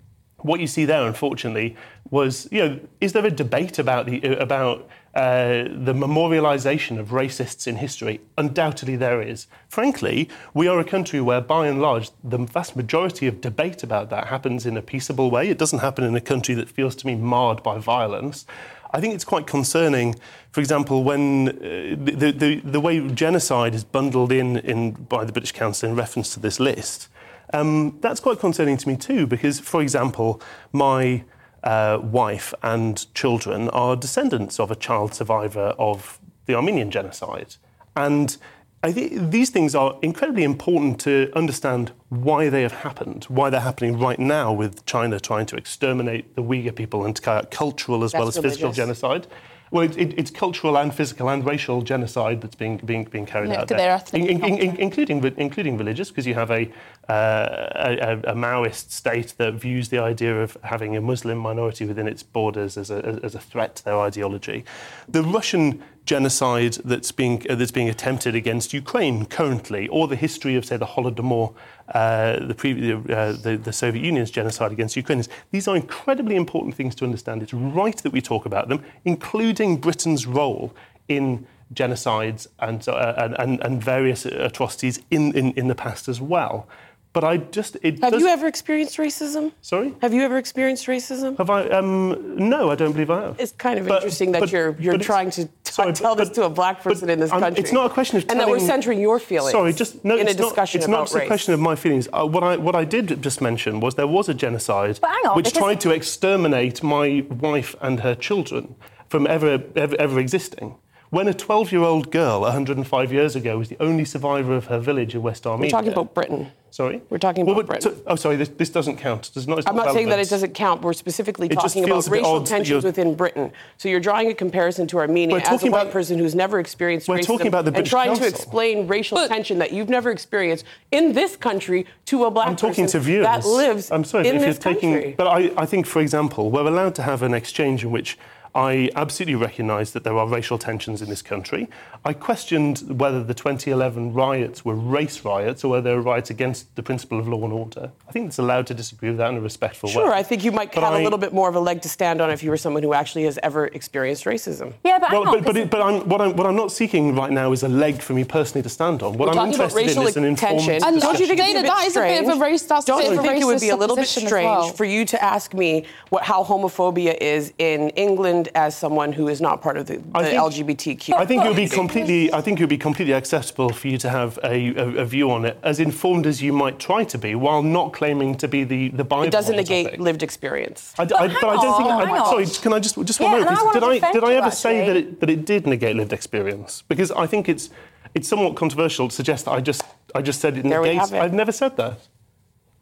[0.42, 1.76] what you see there, unfortunately,
[2.11, 7.66] was you know, is there a debate about the about uh, the memorialisation of racists
[7.66, 8.20] in history?
[8.38, 9.46] Undoubtedly, there is.
[9.68, 14.11] Frankly, we are a country where, by and large, the vast majority of debate about
[14.11, 15.48] that happens in a peaceable way.
[15.48, 18.46] It doesn't happen in a country that feels to me marred by violence.
[18.92, 20.16] I think it's quite concerning,
[20.50, 25.33] for example, when uh, the, the, the way genocide is bundled in, in by the
[25.33, 27.09] British Council in reference to this list.
[27.52, 30.40] Um, that's quite concerning to me too, because, for example,
[30.72, 31.24] my
[31.62, 37.56] uh, wife and children are descendants of a child survivor of the Armenian genocide.
[37.96, 38.36] And
[38.82, 43.60] I think these things are incredibly important to understand why they have happened, why they're
[43.60, 47.50] happening right now with China trying to exterminate the Uyghur people and to carry out
[47.50, 49.26] cultural as well as That's physical genocide.
[49.72, 53.50] Well, it, it, it's cultural and physical and racial genocide that's being being, being carried
[53.50, 53.78] Yeah, out there,
[54.12, 56.68] In- in- in- including including religious, because you have a,
[57.09, 57.92] uh,
[58.24, 62.22] a a Maoist state that views the idea of having a Muslim minority within its
[62.22, 64.64] borders as a as a threat to their ideology.
[65.09, 70.57] The Russian genocide that's being uh, that's being attempted against Ukraine currently, or the history
[70.57, 71.55] of say the Holodomor,
[71.94, 75.29] uh, the, pre- uh, the the Soviet Union's genocide against Ukrainians.
[75.53, 77.37] These are incredibly important things to understand.
[77.44, 80.75] It's right that we talk about them, including Britain's role
[81.07, 86.66] in genocides and, uh, and, and, various atrocities in, in, in the past as well.
[87.12, 89.51] But I just it Have does- you ever experienced racism?
[89.62, 89.92] Sorry?
[90.01, 91.37] Have you ever experienced racism?
[91.38, 91.68] Have I?
[91.68, 93.40] Um, no, I don't believe I have.
[93.40, 96.29] It's kind of But- interesting that but- you're you're trying to t- sorry, tell but-
[96.29, 97.61] this to a black but person in this I'm- country.
[97.61, 99.51] It's not a question of and that we're centering your feelings.
[99.51, 100.16] Sorry, just no.
[100.16, 102.07] in a it's not- discussion it's not just a question of my feelings.
[102.12, 105.46] Uh, what I what I did just mention was there was a genocide on, which
[105.46, 108.77] because- tried to exterminate my wife and her children
[109.09, 110.77] from ever ever, ever existing.
[111.11, 115.23] When a 12-year-old girl 105 years ago was the only survivor of her village in
[115.23, 115.66] West Armenia.
[115.66, 116.53] We're talking about Britain.
[116.70, 117.03] Sorry?
[117.11, 118.01] We're talking Well, about but- Britain.
[118.07, 119.29] oh, sorry, this, this doesn't count.
[119.35, 120.83] Does not, it's I'm not saying that it doesn't count.
[120.83, 123.51] We're specifically It talking about feels a bit racial tensions within Britain.
[123.77, 126.37] So you're drawing a comparison to Armenia We're as a talking white about- person who's
[126.37, 129.59] never experienced We're racism talking about the and British trying to explain racial But- tension
[129.59, 132.53] that you've never experienced in this country to a black person.
[132.53, 133.27] I'm talking person to viewers.
[133.27, 135.14] that lives I'm sorry, in but if this you're taking.
[135.16, 138.16] But I, I think, for example, we're allowed to have an exchange in which
[138.54, 141.68] I absolutely recognise that there are racial tensions in this country.
[142.04, 146.74] I questioned whether the 2011 riots were race riots or whether they were riots against
[146.74, 147.90] the principle of law and order.
[148.08, 149.92] I think it's allowed to disagree with that in a respectful way.
[149.92, 151.82] Sure, I think you might But have I- a little bit more of a leg
[151.82, 154.72] to stand on if you were someone who actually has ever experienced racism.
[154.82, 156.56] Yeah, but hang Well, on, but, but, 'cause- it, but I'm, what, I'm, what I'm
[156.56, 159.16] not seeking right now is a leg for me personally to stand on.
[159.18, 160.84] What We're I'm talking about interested in racial is an informed tension.
[160.88, 162.62] And don't you think Dana, it's a bit that is a bit of a race-
[162.62, 164.68] that's don't you of a think it would be a little bit strange well?
[164.70, 169.40] for you to ask me what, how homophobia is in England as someone who is
[169.40, 171.14] not part of the, the I think- LGBTQ?
[171.14, 171.76] I think it would be community?
[171.76, 172.33] completely.
[172.33, 175.31] I think it would be completely acceptable for you to have a, a, a view
[175.31, 178.64] on it, as informed as you might try to be, while not claiming to be
[178.64, 179.24] the the Bible.
[179.24, 180.00] It doesn't negate topic.
[180.00, 180.94] lived experience.
[180.98, 181.88] I, d- I- but I don't think.
[181.90, 182.26] on, I, on.
[182.26, 183.48] sorry, can I just just one moment?
[183.50, 183.64] and I please?
[183.66, 185.96] wanna Did I defend did I you, ever say that it that it did negate
[185.96, 186.83] lived experience?
[186.88, 187.70] Because I think it's
[188.14, 189.83] it's somewhat controversial to suggest that I just
[190.14, 191.11] I just said it There we negates.
[191.11, 191.24] have it.
[191.24, 191.98] I've never said that.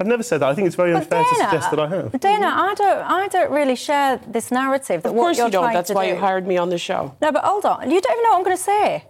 [0.00, 0.48] I've never said that.
[0.48, 2.20] I think it's very But unfair to suggest that I have.
[2.20, 5.52] Dana, I don't, I don't really share this narrative that Of what course you're you
[5.52, 5.72] don't.
[5.72, 6.12] That's why do.
[6.12, 7.16] you hired me on the show.
[7.20, 7.90] No, but hold on.
[7.90, 9.04] You don't even know what I'm going to say.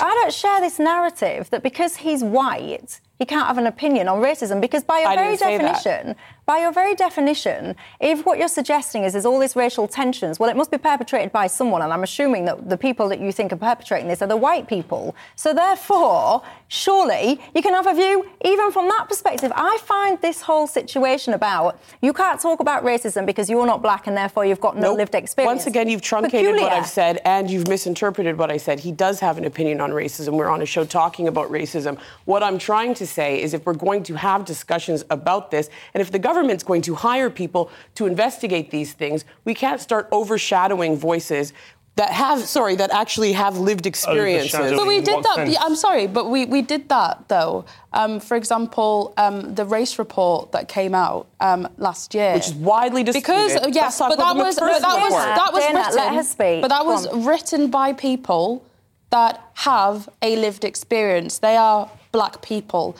[0.00, 4.20] I don't share this narrative that because he's white, he can't have an opinion on
[4.20, 4.60] racism.
[4.60, 6.16] Because by your I very didn't that.
[6.46, 10.50] By your very definition, if what you're suggesting is there's all these racial tensions, well,
[10.50, 13.52] it must be perpetrated by someone, and I'm assuming that the people that you think
[13.52, 15.14] are perpetrating this are the white people.
[15.36, 19.52] So therefore, surely you can have a view even from that perspective.
[19.54, 24.06] I find this whole situation about you can't talk about racism because you're not black
[24.06, 24.98] and therefore you've got no Nope.
[24.98, 25.56] lived experience.
[25.58, 28.80] Once again, you've truncated what I've said and you've misinterpreted what I said.
[28.80, 30.34] He does have an opinion on racism.
[30.34, 31.98] We're on a show talking about racism.
[32.24, 36.00] What I'm trying to say is if we're going to have discussions about this, and
[36.00, 40.96] if the government's going to hire people to investigate these things, we can't start overshadowing
[40.96, 41.52] voices
[41.96, 44.52] that have, sorry, that actually have lived experiences.
[44.52, 44.78] Overshadowing.
[44.78, 45.34] But we did that.
[45.36, 45.52] sense?
[45.52, 47.64] yeah, I'm sorry, but we, we did that though.
[47.92, 52.54] Um, for example, um, the race report that came out um, last year, Which is
[52.54, 53.26] widely disputed.
[53.62, 55.96] because yes, Let's talk but that was but that was that was Dana, written.
[55.96, 56.62] let her speak.
[56.62, 58.64] But that was written by people
[59.10, 61.38] that have a lived experience.
[61.38, 62.96] They are black people.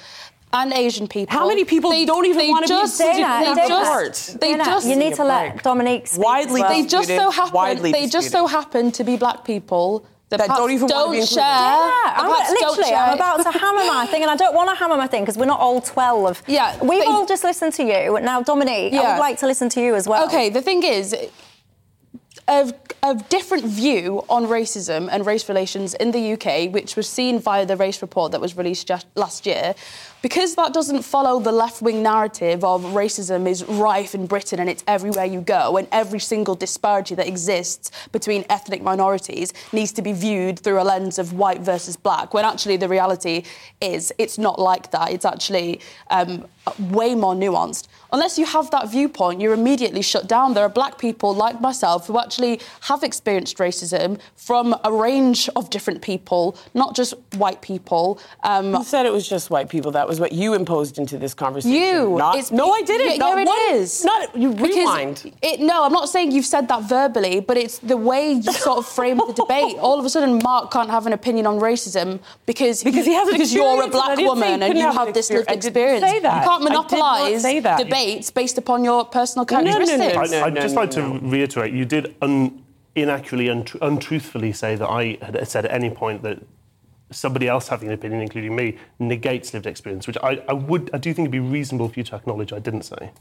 [0.54, 1.36] And Asian people.
[1.36, 3.54] How many people they, don't even they want to be just, included Dana, in they
[3.54, 5.62] that Dana, just, they just, you need to let break.
[5.62, 6.24] Dominique speak.
[6.24, 6.82] Widely as well.
[6.82, 7.54] they just so happen.
[7.54, 11.10] widely They just so happen to be black people that, That perhaps don't even wanna
[11.10, 11.42] be don't share.
[11.42, 12.96] Yeah, I'm literally, share.
[12.96, 15.36] I'm about to hammer my thing, and I don't want to hammer my thing because
[15.36, 16.44] we're not all 12.
[16.46, 18.18] Yeah, We've all just listened to you.
[18.20, 19.00] Now, Dominique, yeah.
[19.00, 20.24] I would like to listen to you as well.
[20.26, 21.14] Okay, the thing is,
[22.48, 27.38] a, a different view on racism and race relations in the UK, which was seen
[27.38, 29.74] via the race report that was released just last year,
[30.24, 34.70] because that doesn't follow the left wing narrative of racism is rife in Britain and
[34.70, 40.00] it's everywhere you go, and every single disparity that exists between ethnic minorities needs to
[40.00, 43.42] be viewed through a lens of white versus black, when actually the reality
[43.82, 45.12] is it's not like that.
[45.12, 46.46] It's actually um,
[46.78, 47.88] way more nuanced.
[48.10, 50.54] Unless you have that viewpoint, you're immediately shut down.
[50.54, 55.68] There are black people like myself who actually have experienced racism from a range of
[55.68, 58.18] different people, not just white people.
[58.42, 59.90] Um, You said it was just white people.
[59.90, 61.76] That was what you imposed into this conversation.
[61.76, 62.16] you.
[62.16, 63.10] Not, It's- no, I didn't.
[63.12, 64.04] Yeah, not here it one, is.
[64.04, 65.32] Not you Because rewind.
[65.42, 68.78] It, no, I'm not saying you've said that verbally, but it's the way you sort
[68.78, 69.76] of frame the debate.
[69.78, 73.28] All of a sudden, Mark can't have an opinion on racism because Because he has
[73.28, 75.14] an because you're a experience, and black I didn't say woman and you have have
[75.14, 75.48] this lived experience.
[75.48, 76.00] I experience.
[76.00, 76.42] didn't say that.
[76.42, 79.72] You can't I did not monopolise debates based upon your personal no, no, no.
[79.72, 80.32] characteristics.
[80.32, 81.18] I, No, I'd no, just no, like no.
[81.18, 82.62] to reiterate, you did un-
[82.96, 86.38] inaccurately, untr- untruthfully say that I had said at any point that
[87.10, 90.98] somebody else having an opinion, including me, negates lived experience, which I, I would, I
[90.98, 93.12] do think it'd be reasonable for you to acknowledge I didn't say.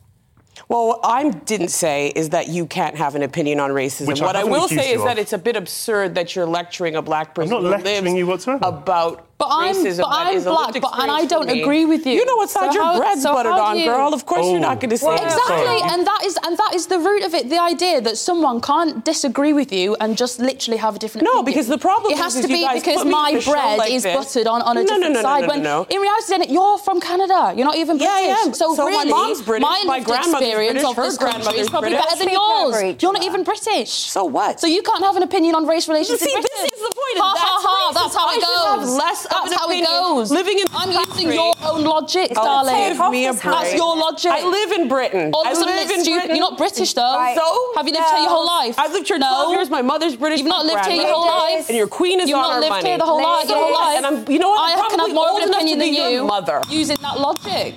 [0.70, 4.08] Well, what I didn't say is that you can't have an opinion on racism.
[4.08, 5.08] Which what I, will say is of.
[5.08, 8.28] that it's a bit absurd that you're lecturing a black person not who lives you
[8.28, 8.64] whatsoever.
[8.64, 10.04] about But I'm- racism.
[10.06, 12.14] but I'm black, but- and I don't agree with you.
[12.20, 14.14] You know what side So your how- bread's so buttered on, you- girl.
[14.20, 14.70] Of course you're Oh.
[14.70, 15.16] not going to say Well.
[15.28, 15.82] Exactly, Sorry.
[15.92, 17.44] and that is and that is the root of it.
[17.56, 21.24] The idea that someone can't disagree with you and just literally have a different.
[21.26, 21.46] No, opinion.
[21.52, 23.36] because the problem it has is to you be guys because put me my on
[23.38, 24.16] a show bread like is this.
[24.20, 25.42] buttered on, on a No, no, different no, no, side.
[25.44, 25.88] no, when no, no.
[25.96, 27.40] in reality, then you're from Canada.
[27.56, 28.46] You're not even Yeah, I British.
[28.46, 28.54] am.
[28.62, 31.60] So, So my really, mom's British, my my grandmother's experience British, of her this country
[31.64, 32.76] is probably better than yours.
[33.02, 33.92] You're not even British.
[34.16, 34.60] So what?
[34.64, 37.18] So you can't have an opinion on race relations See, this is the point.
[37.24, 37.96] Ha, That's ha, ha, racist.
[38.00, 38.66] That's how it goes.
[38.74, 40.32] have less of That's an how it goes.
[40.32, 42.76] living in I'm this using your own logic, Oh, darling.
[42.98, 43.56] give me a That's break.
[43.56, 44.32] That's your logic.
[44.32, 45.32] I live in Britain.
[45.34, 46.20] Oh, All of I a sudden live in stupid.
[46.20, 46.36] Britain.
[46.38, 47.16] You're not British though.
[47.16, 47.36] Right.
[47.38, 47.74] So?
[47.76, 48.78] Have you lived here your whole life?
[48.80, 49.28] I've lived here no.
[49.50, 49.70] 12 years.
[49.70, 50.40] My mother's British.
[50.40, 51.68] You've not lived here your whole life.
[51.70, 52.66] And your queen is not our money.
[52.68, 52.90] You've on not lived money.
[52.90, 53.50] here the whole life.
[53.50, 53.98] Your whole life.
[53.98, 54.60] And I'm, you know what?
[54.70, 56.10] I I'm can have probably more of old an enough to opinion be than your
[56.22, 56.26] you.
[56.26, 56.62] mother.
[56.70, 57.76] Using that logic.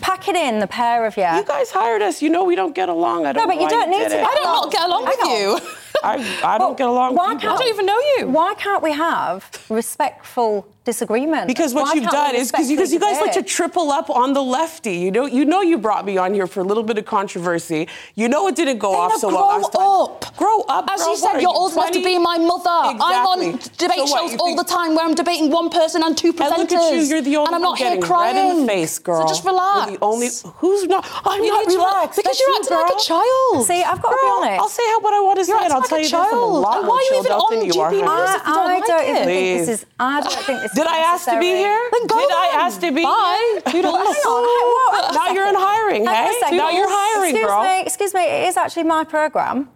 [0.00, 1.24] Pack it in, the pair of you.
[1.24, 2.22] You guys hired us.
[2.22, 3.26] You know we don't get along.
[3.26, 4.10] I don't No, but you don't need to it.
[4.10, 5.58] get I don't not get along with you.
[6.04, 8.28] I, I don't get along Why with can't- I don't even know you.
[8.28, 11.46] Why can't we have respectful disagreement?
[11.48, 14.32] Because what Why you've done is because you, you guys like to triple up on
[14.32, 14.96] the lefty.
[15.04, 17.88] You know, you know, you brought me on here for a little bit of controversy.
[18.14, 20.24] You know, it didn't go off so grow well time.
[20.24, 20.36] up.
[20.36, 20.84] Grow up.
[20.90, 21.10] As girl.
[21.10, 22.70] you said, you're old enough to be my mother.
[22.70, 23.38] I'm on
[23.84, 26.50] debate So what, shows all the time where I'm debating one person and two presenters.
[26.50, 28.36] And look at you, you're the only and I'm not here crying.
[28.36, 29.22] red in the face, girl.
[29.22, 29.90] So just relax.
[29.90, 30.28] You're the only
[30.62, 31.04] who's not.
[31.24, 33.66] I'm You not need to relax, relaxed because That's you're you, acting like a child.
[33.66, 34.60] See, I've got to be honest.
[34.62, 36.30] I'll say how what I want to say, and I'll tell you this: I'm a
[36.30, 36.62] child.
[36.62, 37.90] lot And more why are you even on than you are.
[37.90, 37.96] GB.
[37.96, 38.04] News?
[38.06, 39.10] Ah, I, if you don't I like don't it.
[39.10, 39.86] even think this is.
[39.98, 40.72] I don't think this.
[40.76, 41.82] Did I ask to be here?
[41.92, 43.48] Then go Did I ask to be Bye.
[43.52, 43.60] here?
[43.72, 43.96] Toodles.
[43.96, 46.56] Hang on, hang on, wait a Now you're in hiring, Hang on a hey?
[46.56, 47.62] Now you're hiring, excuse girl.
[47.62, 49.70] Me, excuse me, it is actually my programme.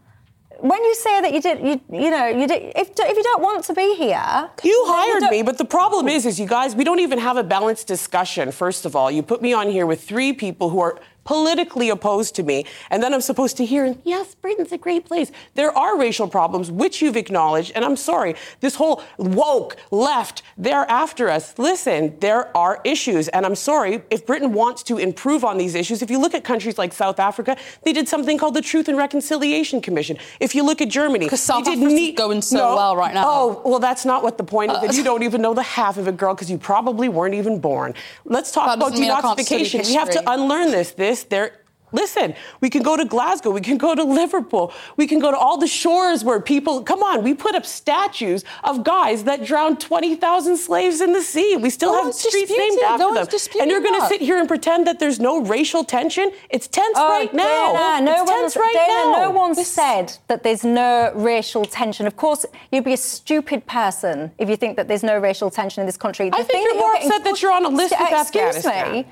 [0.61, 3.41] When you say that you did, you, you know, you did, if, if you don't
[3.41, 6.77] want to be here, You hired don't- me, but the problem is, is you guys,
[6.77, 8.53] we don't even have a balanced discussion.
[8.53, 10.99] First of all, you put me on here with three people who are
[11.35, 15.31] politically opposed to me, and then I'm supposed to hear, yes, Britain's a great place.
[15.55, 20.91] There are racial problems, which you've acknowledged, and I'm sorry, this whole woke left, they're
[20.91, 21.45] after us.
[21.57, 26.03] Listen, there are issues, and I'm sorry, if Britain wants to improve on these issues,
[26.03, 28.99] if you look at countries like South Africa, they did something called the Truth and
[28.99, 30.17] Reconciliation Commission.
[30.41, 32.75] If you look at Germany, 'Cause South Africa's ne- going so No.
[32.75, 33.23] well right now.
[33.25, 34.79] Oh, well, that's not what the point is.
[34.79, 37.35] Uh, and you don't even know the half of it, girl, because you probably weren't
[37.37, 37.95] even born.
[38.25, 39.87] Let's talk about doesn't mean I can't study denazification.
[39.87, 40.91] We have to unlearn this.
[40.93, 41.57] This, there.
[41.93, 45.37] Listen, we can go to Glasgow, we can go to Liverpool, we can go to
[45.37, 49.81] all the shores where people, come on, we put up statues of guys that drowned
[49.81, 51.57] 20,000 slaves in the sea.
[51.57, 53.63] We still No have streets named after one's them.
[53.63, 56.31] And you're going to sit here and pretend that there's no racial tension?
[56.49, 57.73] It's tense Oh, right now.
[57.73, 59.21] Dana, no it's tense right Dana, now.
[59.25, 62.07] no one said that there's no racial tension.
[62.07, 65.81] Of course, you'd be a stupid person if you think that there's no racial tension
[65.81, 66.31] in this country.
[66.31, 68.21] The I think you're more upset that you're on a list with Excuse
[68.65, 68.93] Afghanistan.
[68.93, 69.07] me.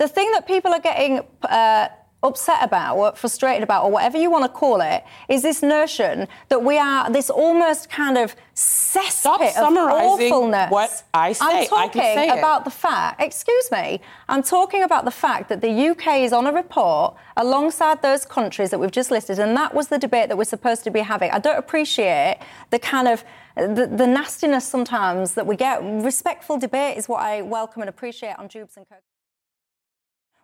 [0.00, 1.88] The thing that people are getting uh,
[2.22, 6.26] upset about, or frustrated about, or whatever you want to call it, is this notion
[6.48, 10.70] that we are this almost kind of cesspit of summarizing awfulness.
[10.70, 11.44] what I say.
[11.44, 12.38] I I'm can talking say it.
[12.38, 16.46] about the fact, excuse me, I'm talking about the fact that the UK is on
[16.46, 20.38] a report alongside those countries that we've just listed, and that was the debate that
[20.38, 21.30] we're supposed to be having.
[21.30, 22.38] I don't appreciate
[22.70, 23.22] the kind of
[23.54, 25.82] the, the nastiness sometimes that we get.
[25.82, 28.96] Respectful debate is what I welcome and appreciate on Dewbs and Co.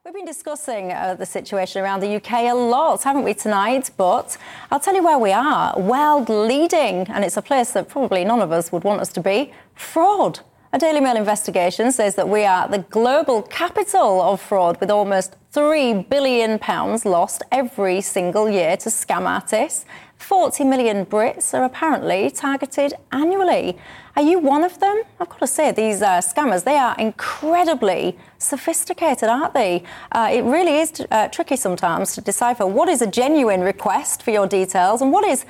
[0.07, 3.91] We've been discussing uh, the situation around the UK a lot, haven't we, tonight?
[3.97, 4.39] But
[4.71, 8.41] I'll tell you where we are world leading, and it's a place that probably none
[8.41, 10.39] of us would want us to be fraud.
[10.73, 15.35] A Daily Mail investigation says that we are the global capital of fraud, with almost
[15.53, 16.61] £3 billion
[17.05, 19.87] lost every single year to scam artists.
[20.19, 23.77] 40 million Brits are apparently targeted annually.
[24.17, 25.03] Are you one of them?
[25.21, 29.83] I've got to say, these uh, scammers, they are incredibly sophisticated, aren't they?
[30.11, 34.31] Uh, it really is uh, tricky sometimes to decipher what is a genuine request for
[34.31, 35.45] your details and what is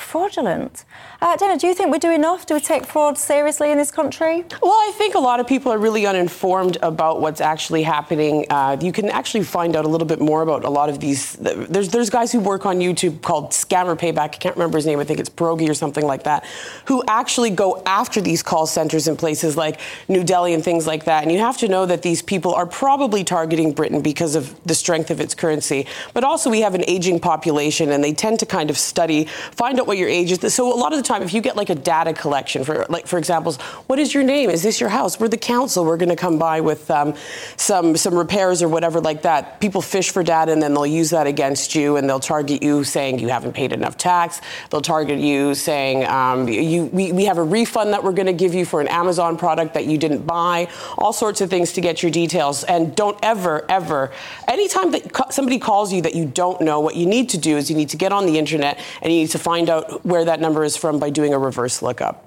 [0.00, 0.84] fraudulent.
[1.20, 2.46] Uh, Dana, do you think we do enough?
[2.46, 4.44] Do we take fraud seriously in this country?
[4.62, 8.46] Well, I think a lot of people are really uninformed about what's actually happening.
[8.50, 11.34] Uh, you can actually find out a little bit more about a lot of these.
[11.34, 14.18] There's there's guys who work on YouTube called Scammer Payback.
[14.18, 14.98] I can't remember his name.
[14.98, 16.44] I think it's Brogy or something like that,
[16.86, 19.78] who actually go after these call centers in places like
[20.08, 21.22] New Delhi and things like that.
[21.22, 24.74] And you have to know that these people are probably targeting Britain because of the
[24.74, 25.86] strength of its currency.
[26.14, 29.78] But also, we have an aging population, and they tend to kind of study, find
[29.78, 30.54] out what your age is.
[30.54, 33.08] So a lot of the time, if you get like a data collection for, like
[33.08, 33.52] for example,
[33.88, 34.48] what is your name?
[34.48, 35.18] Is this your house?
[35.18, 35.84] We're the council.
[35.84, 37.14] We're going to come by with um,
[37.56, 39.60] some some repairs or whatever like that.
[39.60, 42.84] People fish for data and then they'll use that against you and they'll target you
[42.84, 44.40] saying you haven't paid enough tax.
[44.70, 48.32] They'll target you saying um, you we, we have a refund that we're going to
[48.44, 50.68] give you for an Amazon product that you didn't buy.
[50.98, 52.62] All sorts of things to get your details.
[52.62, 54.12] And don't ever ever
[54.46, 57.68] anytime that somebody calls you that you don't know, what you need to do is
[57.68, 60.24] you need to get on the internet and you need to find out out where
[60.24, 62.26] that number is from by doing a reverse lookup.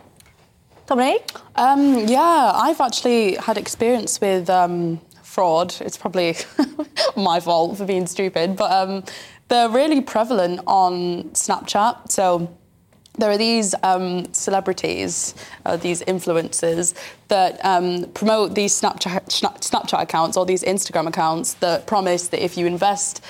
[0.86, 1.32] Dominique?
[1.56, 5.74] Um, yeah, I've actually had experience with um, fraud.
[5.80, 6.36] It's probably
[7.16, 9.04] my fault for being stupid, but um,
[9.48, 12.12] they're really prevalent on Snapchat.
[12.12, 12.56] So
[13.20, 15.36] there are these um, celebrities,
[15.66, 16.96] uh, these influencers
[17.28, 22.58] that um, promote these Snapchat, Snapchat accounts or these Instagram accounts that promise that if
[22.58, 23.24] you invest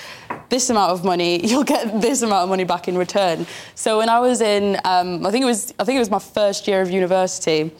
[0.48, 3.46] this amount of money, you'll get this amount of money back in return.
[3.74, 6.18] So when I was in, um, I think it was, I think it was my
[6.18, 7.70] first year of university.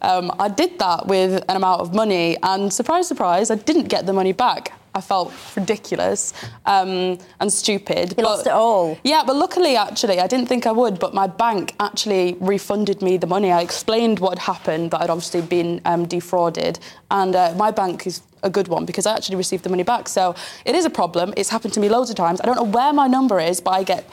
[0.00, 4.06] Um, I did that with an amount of money, and surprise, surprise, I didn't get
[4.06, 4.77] the money back.
[4.94, 6.32] I felt ridiculous
[6.66, 8.10] um, and stupid.
[8.10, 8.98] You but, lost it all.
[9.04, 13.16] Yeah, but luckily, actually, I didn't think I would, but my bank actually refunded me
[13.16, 13.52] the money.
[13.52, 16.78] I explained what had happened, that I'd obviously been um, defrauded,
[17.10, 20.08] and uh, my bank is a good one because I actually received the money back.
[20.08, 20.34] So
[20.64, 21.34] it is a problem.
[21.36, 22.40] It's happened to me loads of times.
[22.40, 24.08] I don't know where my number is, but I get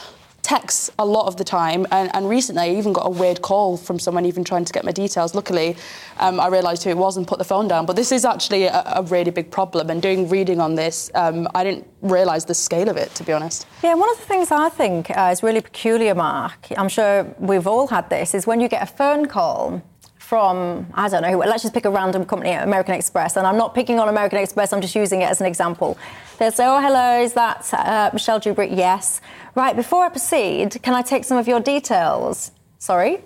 [0.45, 1.87] texts a lot of the time.
[1.91, 4.85] And, and, recently, I even got a weird call from someone even trying to get
[4.85, 5.33] my details.
[5.33, 5.75] Luckily,
[6.19, 7.87] um, I realised who it was and put the phone down.
[7.87, 9.89] But this is actually a, a really big problem.
[9.89, 13.33] And doing reading on this, um, I didn't realise the scale of it, to be
[13.33, 13.65] honest.
[13.83, 17.65] Yeah, one of the things I think uh, is really peculiar, Mark, I'm sure we've
[17.65, 19.81] all had this, is when you get a phone call
[20.25, 23.75] from, I don't know, let's just pick a random company, American Express, and I'm not
[23.75, 25.99] picking on American Express, I'm just using it as an example.
[26.39, 28.73] They'll say, oh, hello, is that uh, Michelle Dewberry?
[28.73, 29.21] Yes.
[29.53, 32.51] Right, before I proceed, can I take some of your details?
[32.79, 33.21] Sorry?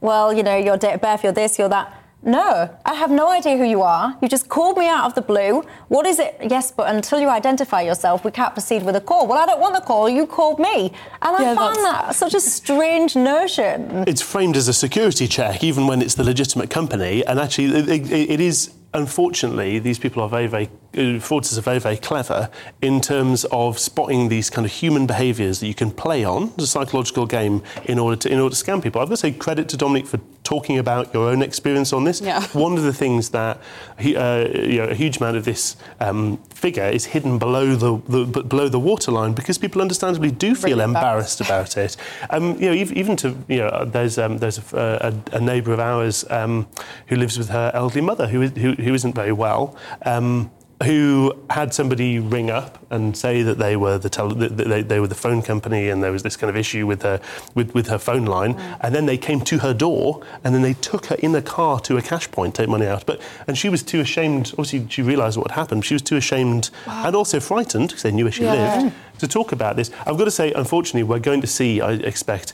[0.00, 1.92] Well, you know, your date of birth, you're this, you're that.
[2.26, 4.18] No, I have no idea who you are.
[4.20, 5.62] You just called me out of the blue.
[5.86, 6.36] What is it?
[6.50, 9.28] Yes, but until you identify yourself, we can't proceed with a call.
[9.28, 10.08] Well, I don't want the call.
[10.08, 10.92] You called me.
[11.22, 14.02] And yeah, I found that such a strange notion.
[14.08, 17.24] It's framed as a security check, even when it's the legitimate company.
[17.24, 20.64] And actually, it, it, it is unfortunately, these people are very, very,
[20.94, 22.50] uh, fraudsters are very, very clever
[22.80, 26.66] in terms of spotting these kind of human behaviours that you can play on, the
[26.66, 29.00] psychological game, in order to in order to scam people.
[29.00, 32.20] I've got to say credit to Dominique for talking about your own experience on this.
[32.20, 32.46] Yeah.
[32.52, 33.60] One of the things that
[33.98, 38.00] he, uh, you know, a huge amount of this um, figure is hidden below the,
[38.08, 41.96] the below the waterline because people understandably do feel really embarrassed about it.
[42.30, 45.80] Um, you know, even to you know, there's um, there's a, a, a neighbour of
[45.80, 46.68] ours um,
[47.08, 49.76] who lives with her elderly mother who, who, who isn't very well.
[50.84, 55.06] Who had somebody ring up and say that they were the tele- they, they were
[55.06, 57.20] the phone company and there was this kind of issue with her
[57.54, 58.78] with, with her phone line mm.
[58.80, 61.80] and then they came to her door and then they took her in the car
[61.80, 65.02] to a cash point take money out but and she was too ashamed obviously she
[65.02, 67.06] realized what had happened she was too ashamed wow.
[67.06, 68.82] and also frightened because they knew where she yeah.
[68.82, 71.92] lived to talk about this I've got to say unfortunately we're going to see I
[71.92, 72.52] expect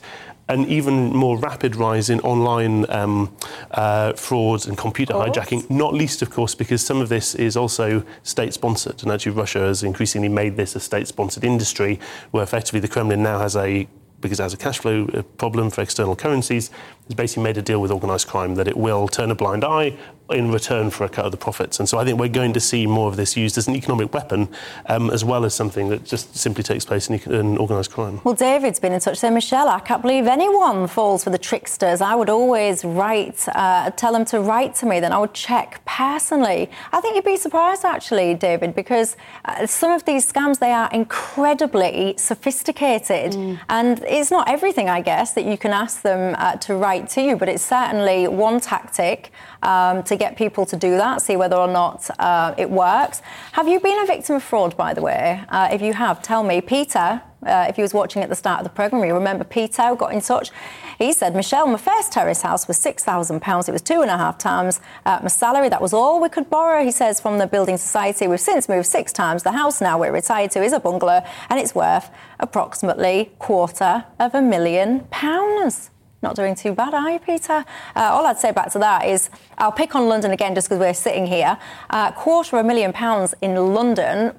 [0.53, 3.35] an even more rapid rise in online um,
[3.71, 8.03] uh, frauds and computer hijacking, not least, of course, because some of this is also
[8.21, 9.01] state sponsored.
[9.01, 11.99] And actually, Russia has increasingly made this a state sponsored industry
[12.31, 13.87] where effectively the Kremlin now has a
[14.21, 16.71] because it has a cash flow uh, problem for external currencies,
[17.07, 19.97] has basically made a deal with organised crime that it will turn a blind eye,
[20.29, 21.79] in return for a cut of the profits.
[21.79, 24.13] And so I think we're going to see more of this used as an economic
[24.13, 24.47] weapon
[24.87, 28.21] um, as well as something that just simply takes place in, in organised crime.
[28.23, 32.01] Well, David's been in touch saying, Michelle, I can't believe anyone falls for the tricksters.
[32.01, 35.81] I would always write, uh, tell them to write to me, then I would check
[35.85, 36.69] personally.
[36.91, 40.89] I think you'd be surprised, actually, David, because uh, some of these scams, they are
[40.93, 43.33] incredibly sophisticated.
[43.33, 43.59] Mm.
[43.69, 47.21] And it's not everything, I guess, that you can ask them uh, to write to
[47.21, 49.31] you, but it's certainly one tactic
[49.61, 53.21] um, to get people to do that, see whether or not uh, it works.
[53.53, 55.43] Have you been a victim of fraud, by the way?
[55.49, 56.61] Uh, if you have, tell me.
[56.61, 59.95] Peter, uh, if he was watching at the start of the programme, you remember Peter
[59.95, 60.51] got in touch.
[60.97, 63.67] He said, Michelle, my first terrace house was £6,000.
[63.67, 65.69] It was two and a half times uh, my salary.
[65.69, 68.27] That was all we could borrow, he says, from the Building Society.
[68.27, 69.43] We've since moved six times.
[69.43, 74.35] The house now we're retired to is a bungalow and it's worth approximately quarter of
[74.35, 75.89] a million pounds.
[76.23, 77.65] Not doing too bad, are you, Peter?
[77.97, 80.79] Uh, all I'd say back to that is I'll pick on London again just because
[80.79, 81.57] we're sitting here.
[81.89, 84.31] Uh, quarter of a million pounds in London.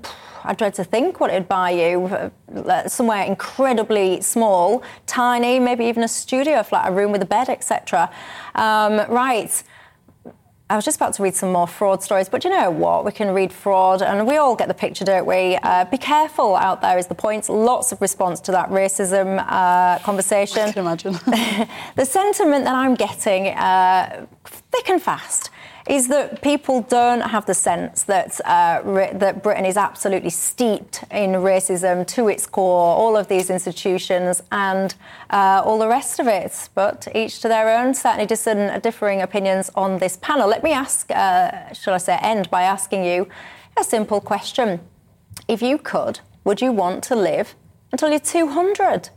[0.45, 2.07] I dread to think what it'd buy you.
[2.07, 7.51] Uh, somewhere incredibly small, tiny, maybe even a studio flat, a room with a bed,
[7.51, 8.11] etc.
[8.55, 9.63] Um, right.
[10.71, 13.05] I was just about to read some more fraud stories, but you know what?
[13.05, 15.57] We can read fraud, and we all get the picture, don't we?
[15.63, 17.51] Uh, be careful out there is the point.
[17.51, 20.63] Lots of response to that racism uh, conversation.
[20.63, 21.13] I can imagine.
[21.97, 25.51] the sentiment that I'm getting uh, thick and fast
[25.87, 28.81] is that people don't have the sense that uh,
[29.13, 34.95] that Britain is absolutely steeped in racism to its core, all of these institutions and
[35.31, 36.71] uh, all the rest of it.
[36.75, 40.49] But each to their own, certainly discern, differing opinions on this panel.
[40.49, 43.29] Let me ask, uh, shall I say, end by asking you
[43.77, 44.81] a simple question.
[45.49, 47.55] If you could, would you want to live
[47.93, 49.11] until you're 200?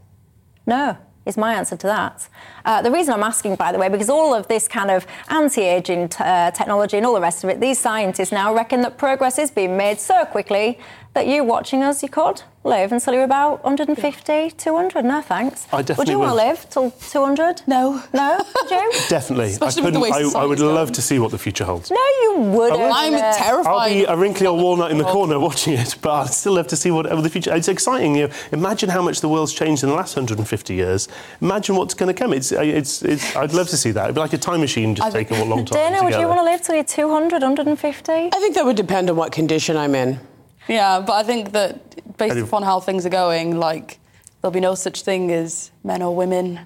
[0.65, 0.97] No
[1.27, 2.27] is my answer to that.
[2.65, 6.09] Uh, the reason I'm asking, by the way, because all of this kind of anti-aging
[6.09, 9.37] t- uh, technology and all the rest of it, these scientists now reckon that progress
[9.37, 10.79] is being made so quickly
[11.13, 15.05] that you watching us, you could live until you're about 150, 200.
[15.05, 15.65] No, thanks.
[15.71, 17.61] I definitely would you want to live till 200?
[17.65, 18.03] No.
[18.13, 18.37] No?
[18.61, 18.91] Would you?
[19.07, 19.47] Definitely.
[19.47, 21.63] Especially I, with the way I, I would society's love to see what the future
[21.63, 21.89] holds.
[21.89, 22.81] No, you wouldn't.
[22.81, 23.67] I'm terrified.
[23.67, 25.11] I'll be a wrinkly old walnut in the oh.
[25.11, 27.55] corner watching it, but I'd still love to see what the future.
[27.55, 28.15] It's exciting.
[28.15, 31.07] You know, imagine how much the world's changed in the last 150 years.
[31.41, 32.33] Imagine what's going to come.
[32.33, 34.05] It's, it's, it's, I'd love to see that.
[34.05, 35.91] It'd be like a time machine just I think- taking a long time.
[35.91, 38.11] Dana, would you want to live till you're 200, 150?
[38.11, 40.19] I think that would depend on what condition I'm in.
[40.67, 43.99] Yeah, but I think that based Eddie- upon how things are going, like
[44.41, 46.59] there'll be no such thing as men or women,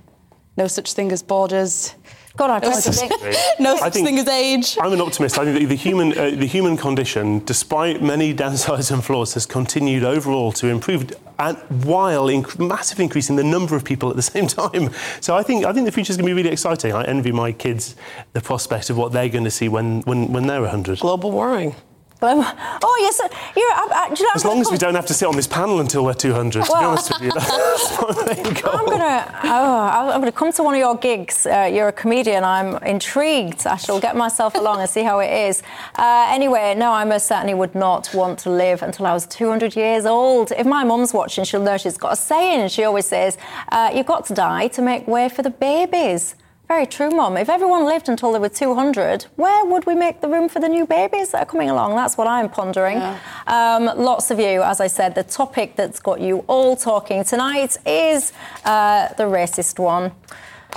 [0.57, 1.95] no such thing as borders,
[2.37, 3.35] God, I no tried to such, think.
[3.59, 4.77] no such think- thing as age.
[4.81, 5.37] I'm an optimist.
[5.37, 9.45] I think that the human, uh, the human condition, despite many downsides and flaws, has
[9.45, 14.21] continued overall to improve, and while inc- massively increasing the number of people at the
[14.33, 14.89] same time.
[15.19, 16.93] So I think I think the future is going to be really exciting.
[16.93, 17.95] I envy my kids
[18.31, 20.99] the prospect of what they're going to see when when, when they're 100.
[20.99, 21.75] Global warming.
[22.23, 23.19] Oh, yes.
[23.55, 26.05] You're, you know, As long as we don't have to sit on this panel until
[26.05, 27.31] we're 200, to be honest with you.
[27.35, 28.73] That's my main goal.
[28.75, 31.45] I'm gonna, oh, I'm gonna come to one of your gigs.
[31.45, 32.43] Uh, you're a comedian.
[32.43, 33.65] I'm intrigued.
[33.65, 35.63] I shall get myself along and see how it is.
[35.95, 39.75] Uh, anyway, no, I most certainly would not want to live until I was 200
[39.75, 40.51] years old.
[40.51, 42.69] If my mum's watching, she'll know she's got a saying.
[42.69, 43.37] She always says,
[43.71, 46.35] uh, "You've got to die to make way for the babies."
[46.71, 47.35] Very true, Mum.
[47.35, 50.69] If everyone lived until they were 200, where would we make the room for the
[50.69, 51.97] new babies that are coming along?
[51.97, 52.97] That's what I'm pondering.
[53.45, 57.75] Um, lots of you, as I said, the topic that's got you all talking tonight
[57.85, 58.31] is
[58.63, 60.13] uh, the racist one.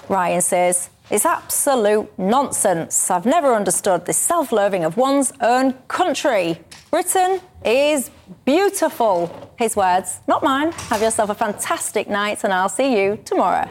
[0.08, 3.08] Ryan says, it's absolute nonsense.
[3.08, 6.58] I've never understood this self loathing of one's own country.
[6.90, 8.10] Britain is
[8.44, 9.52] beautiful.
[9.56, 10.72] His words, not mine.
[10.90, 13.70] Have yourself a fantastic night, and I'll see you tomorrow.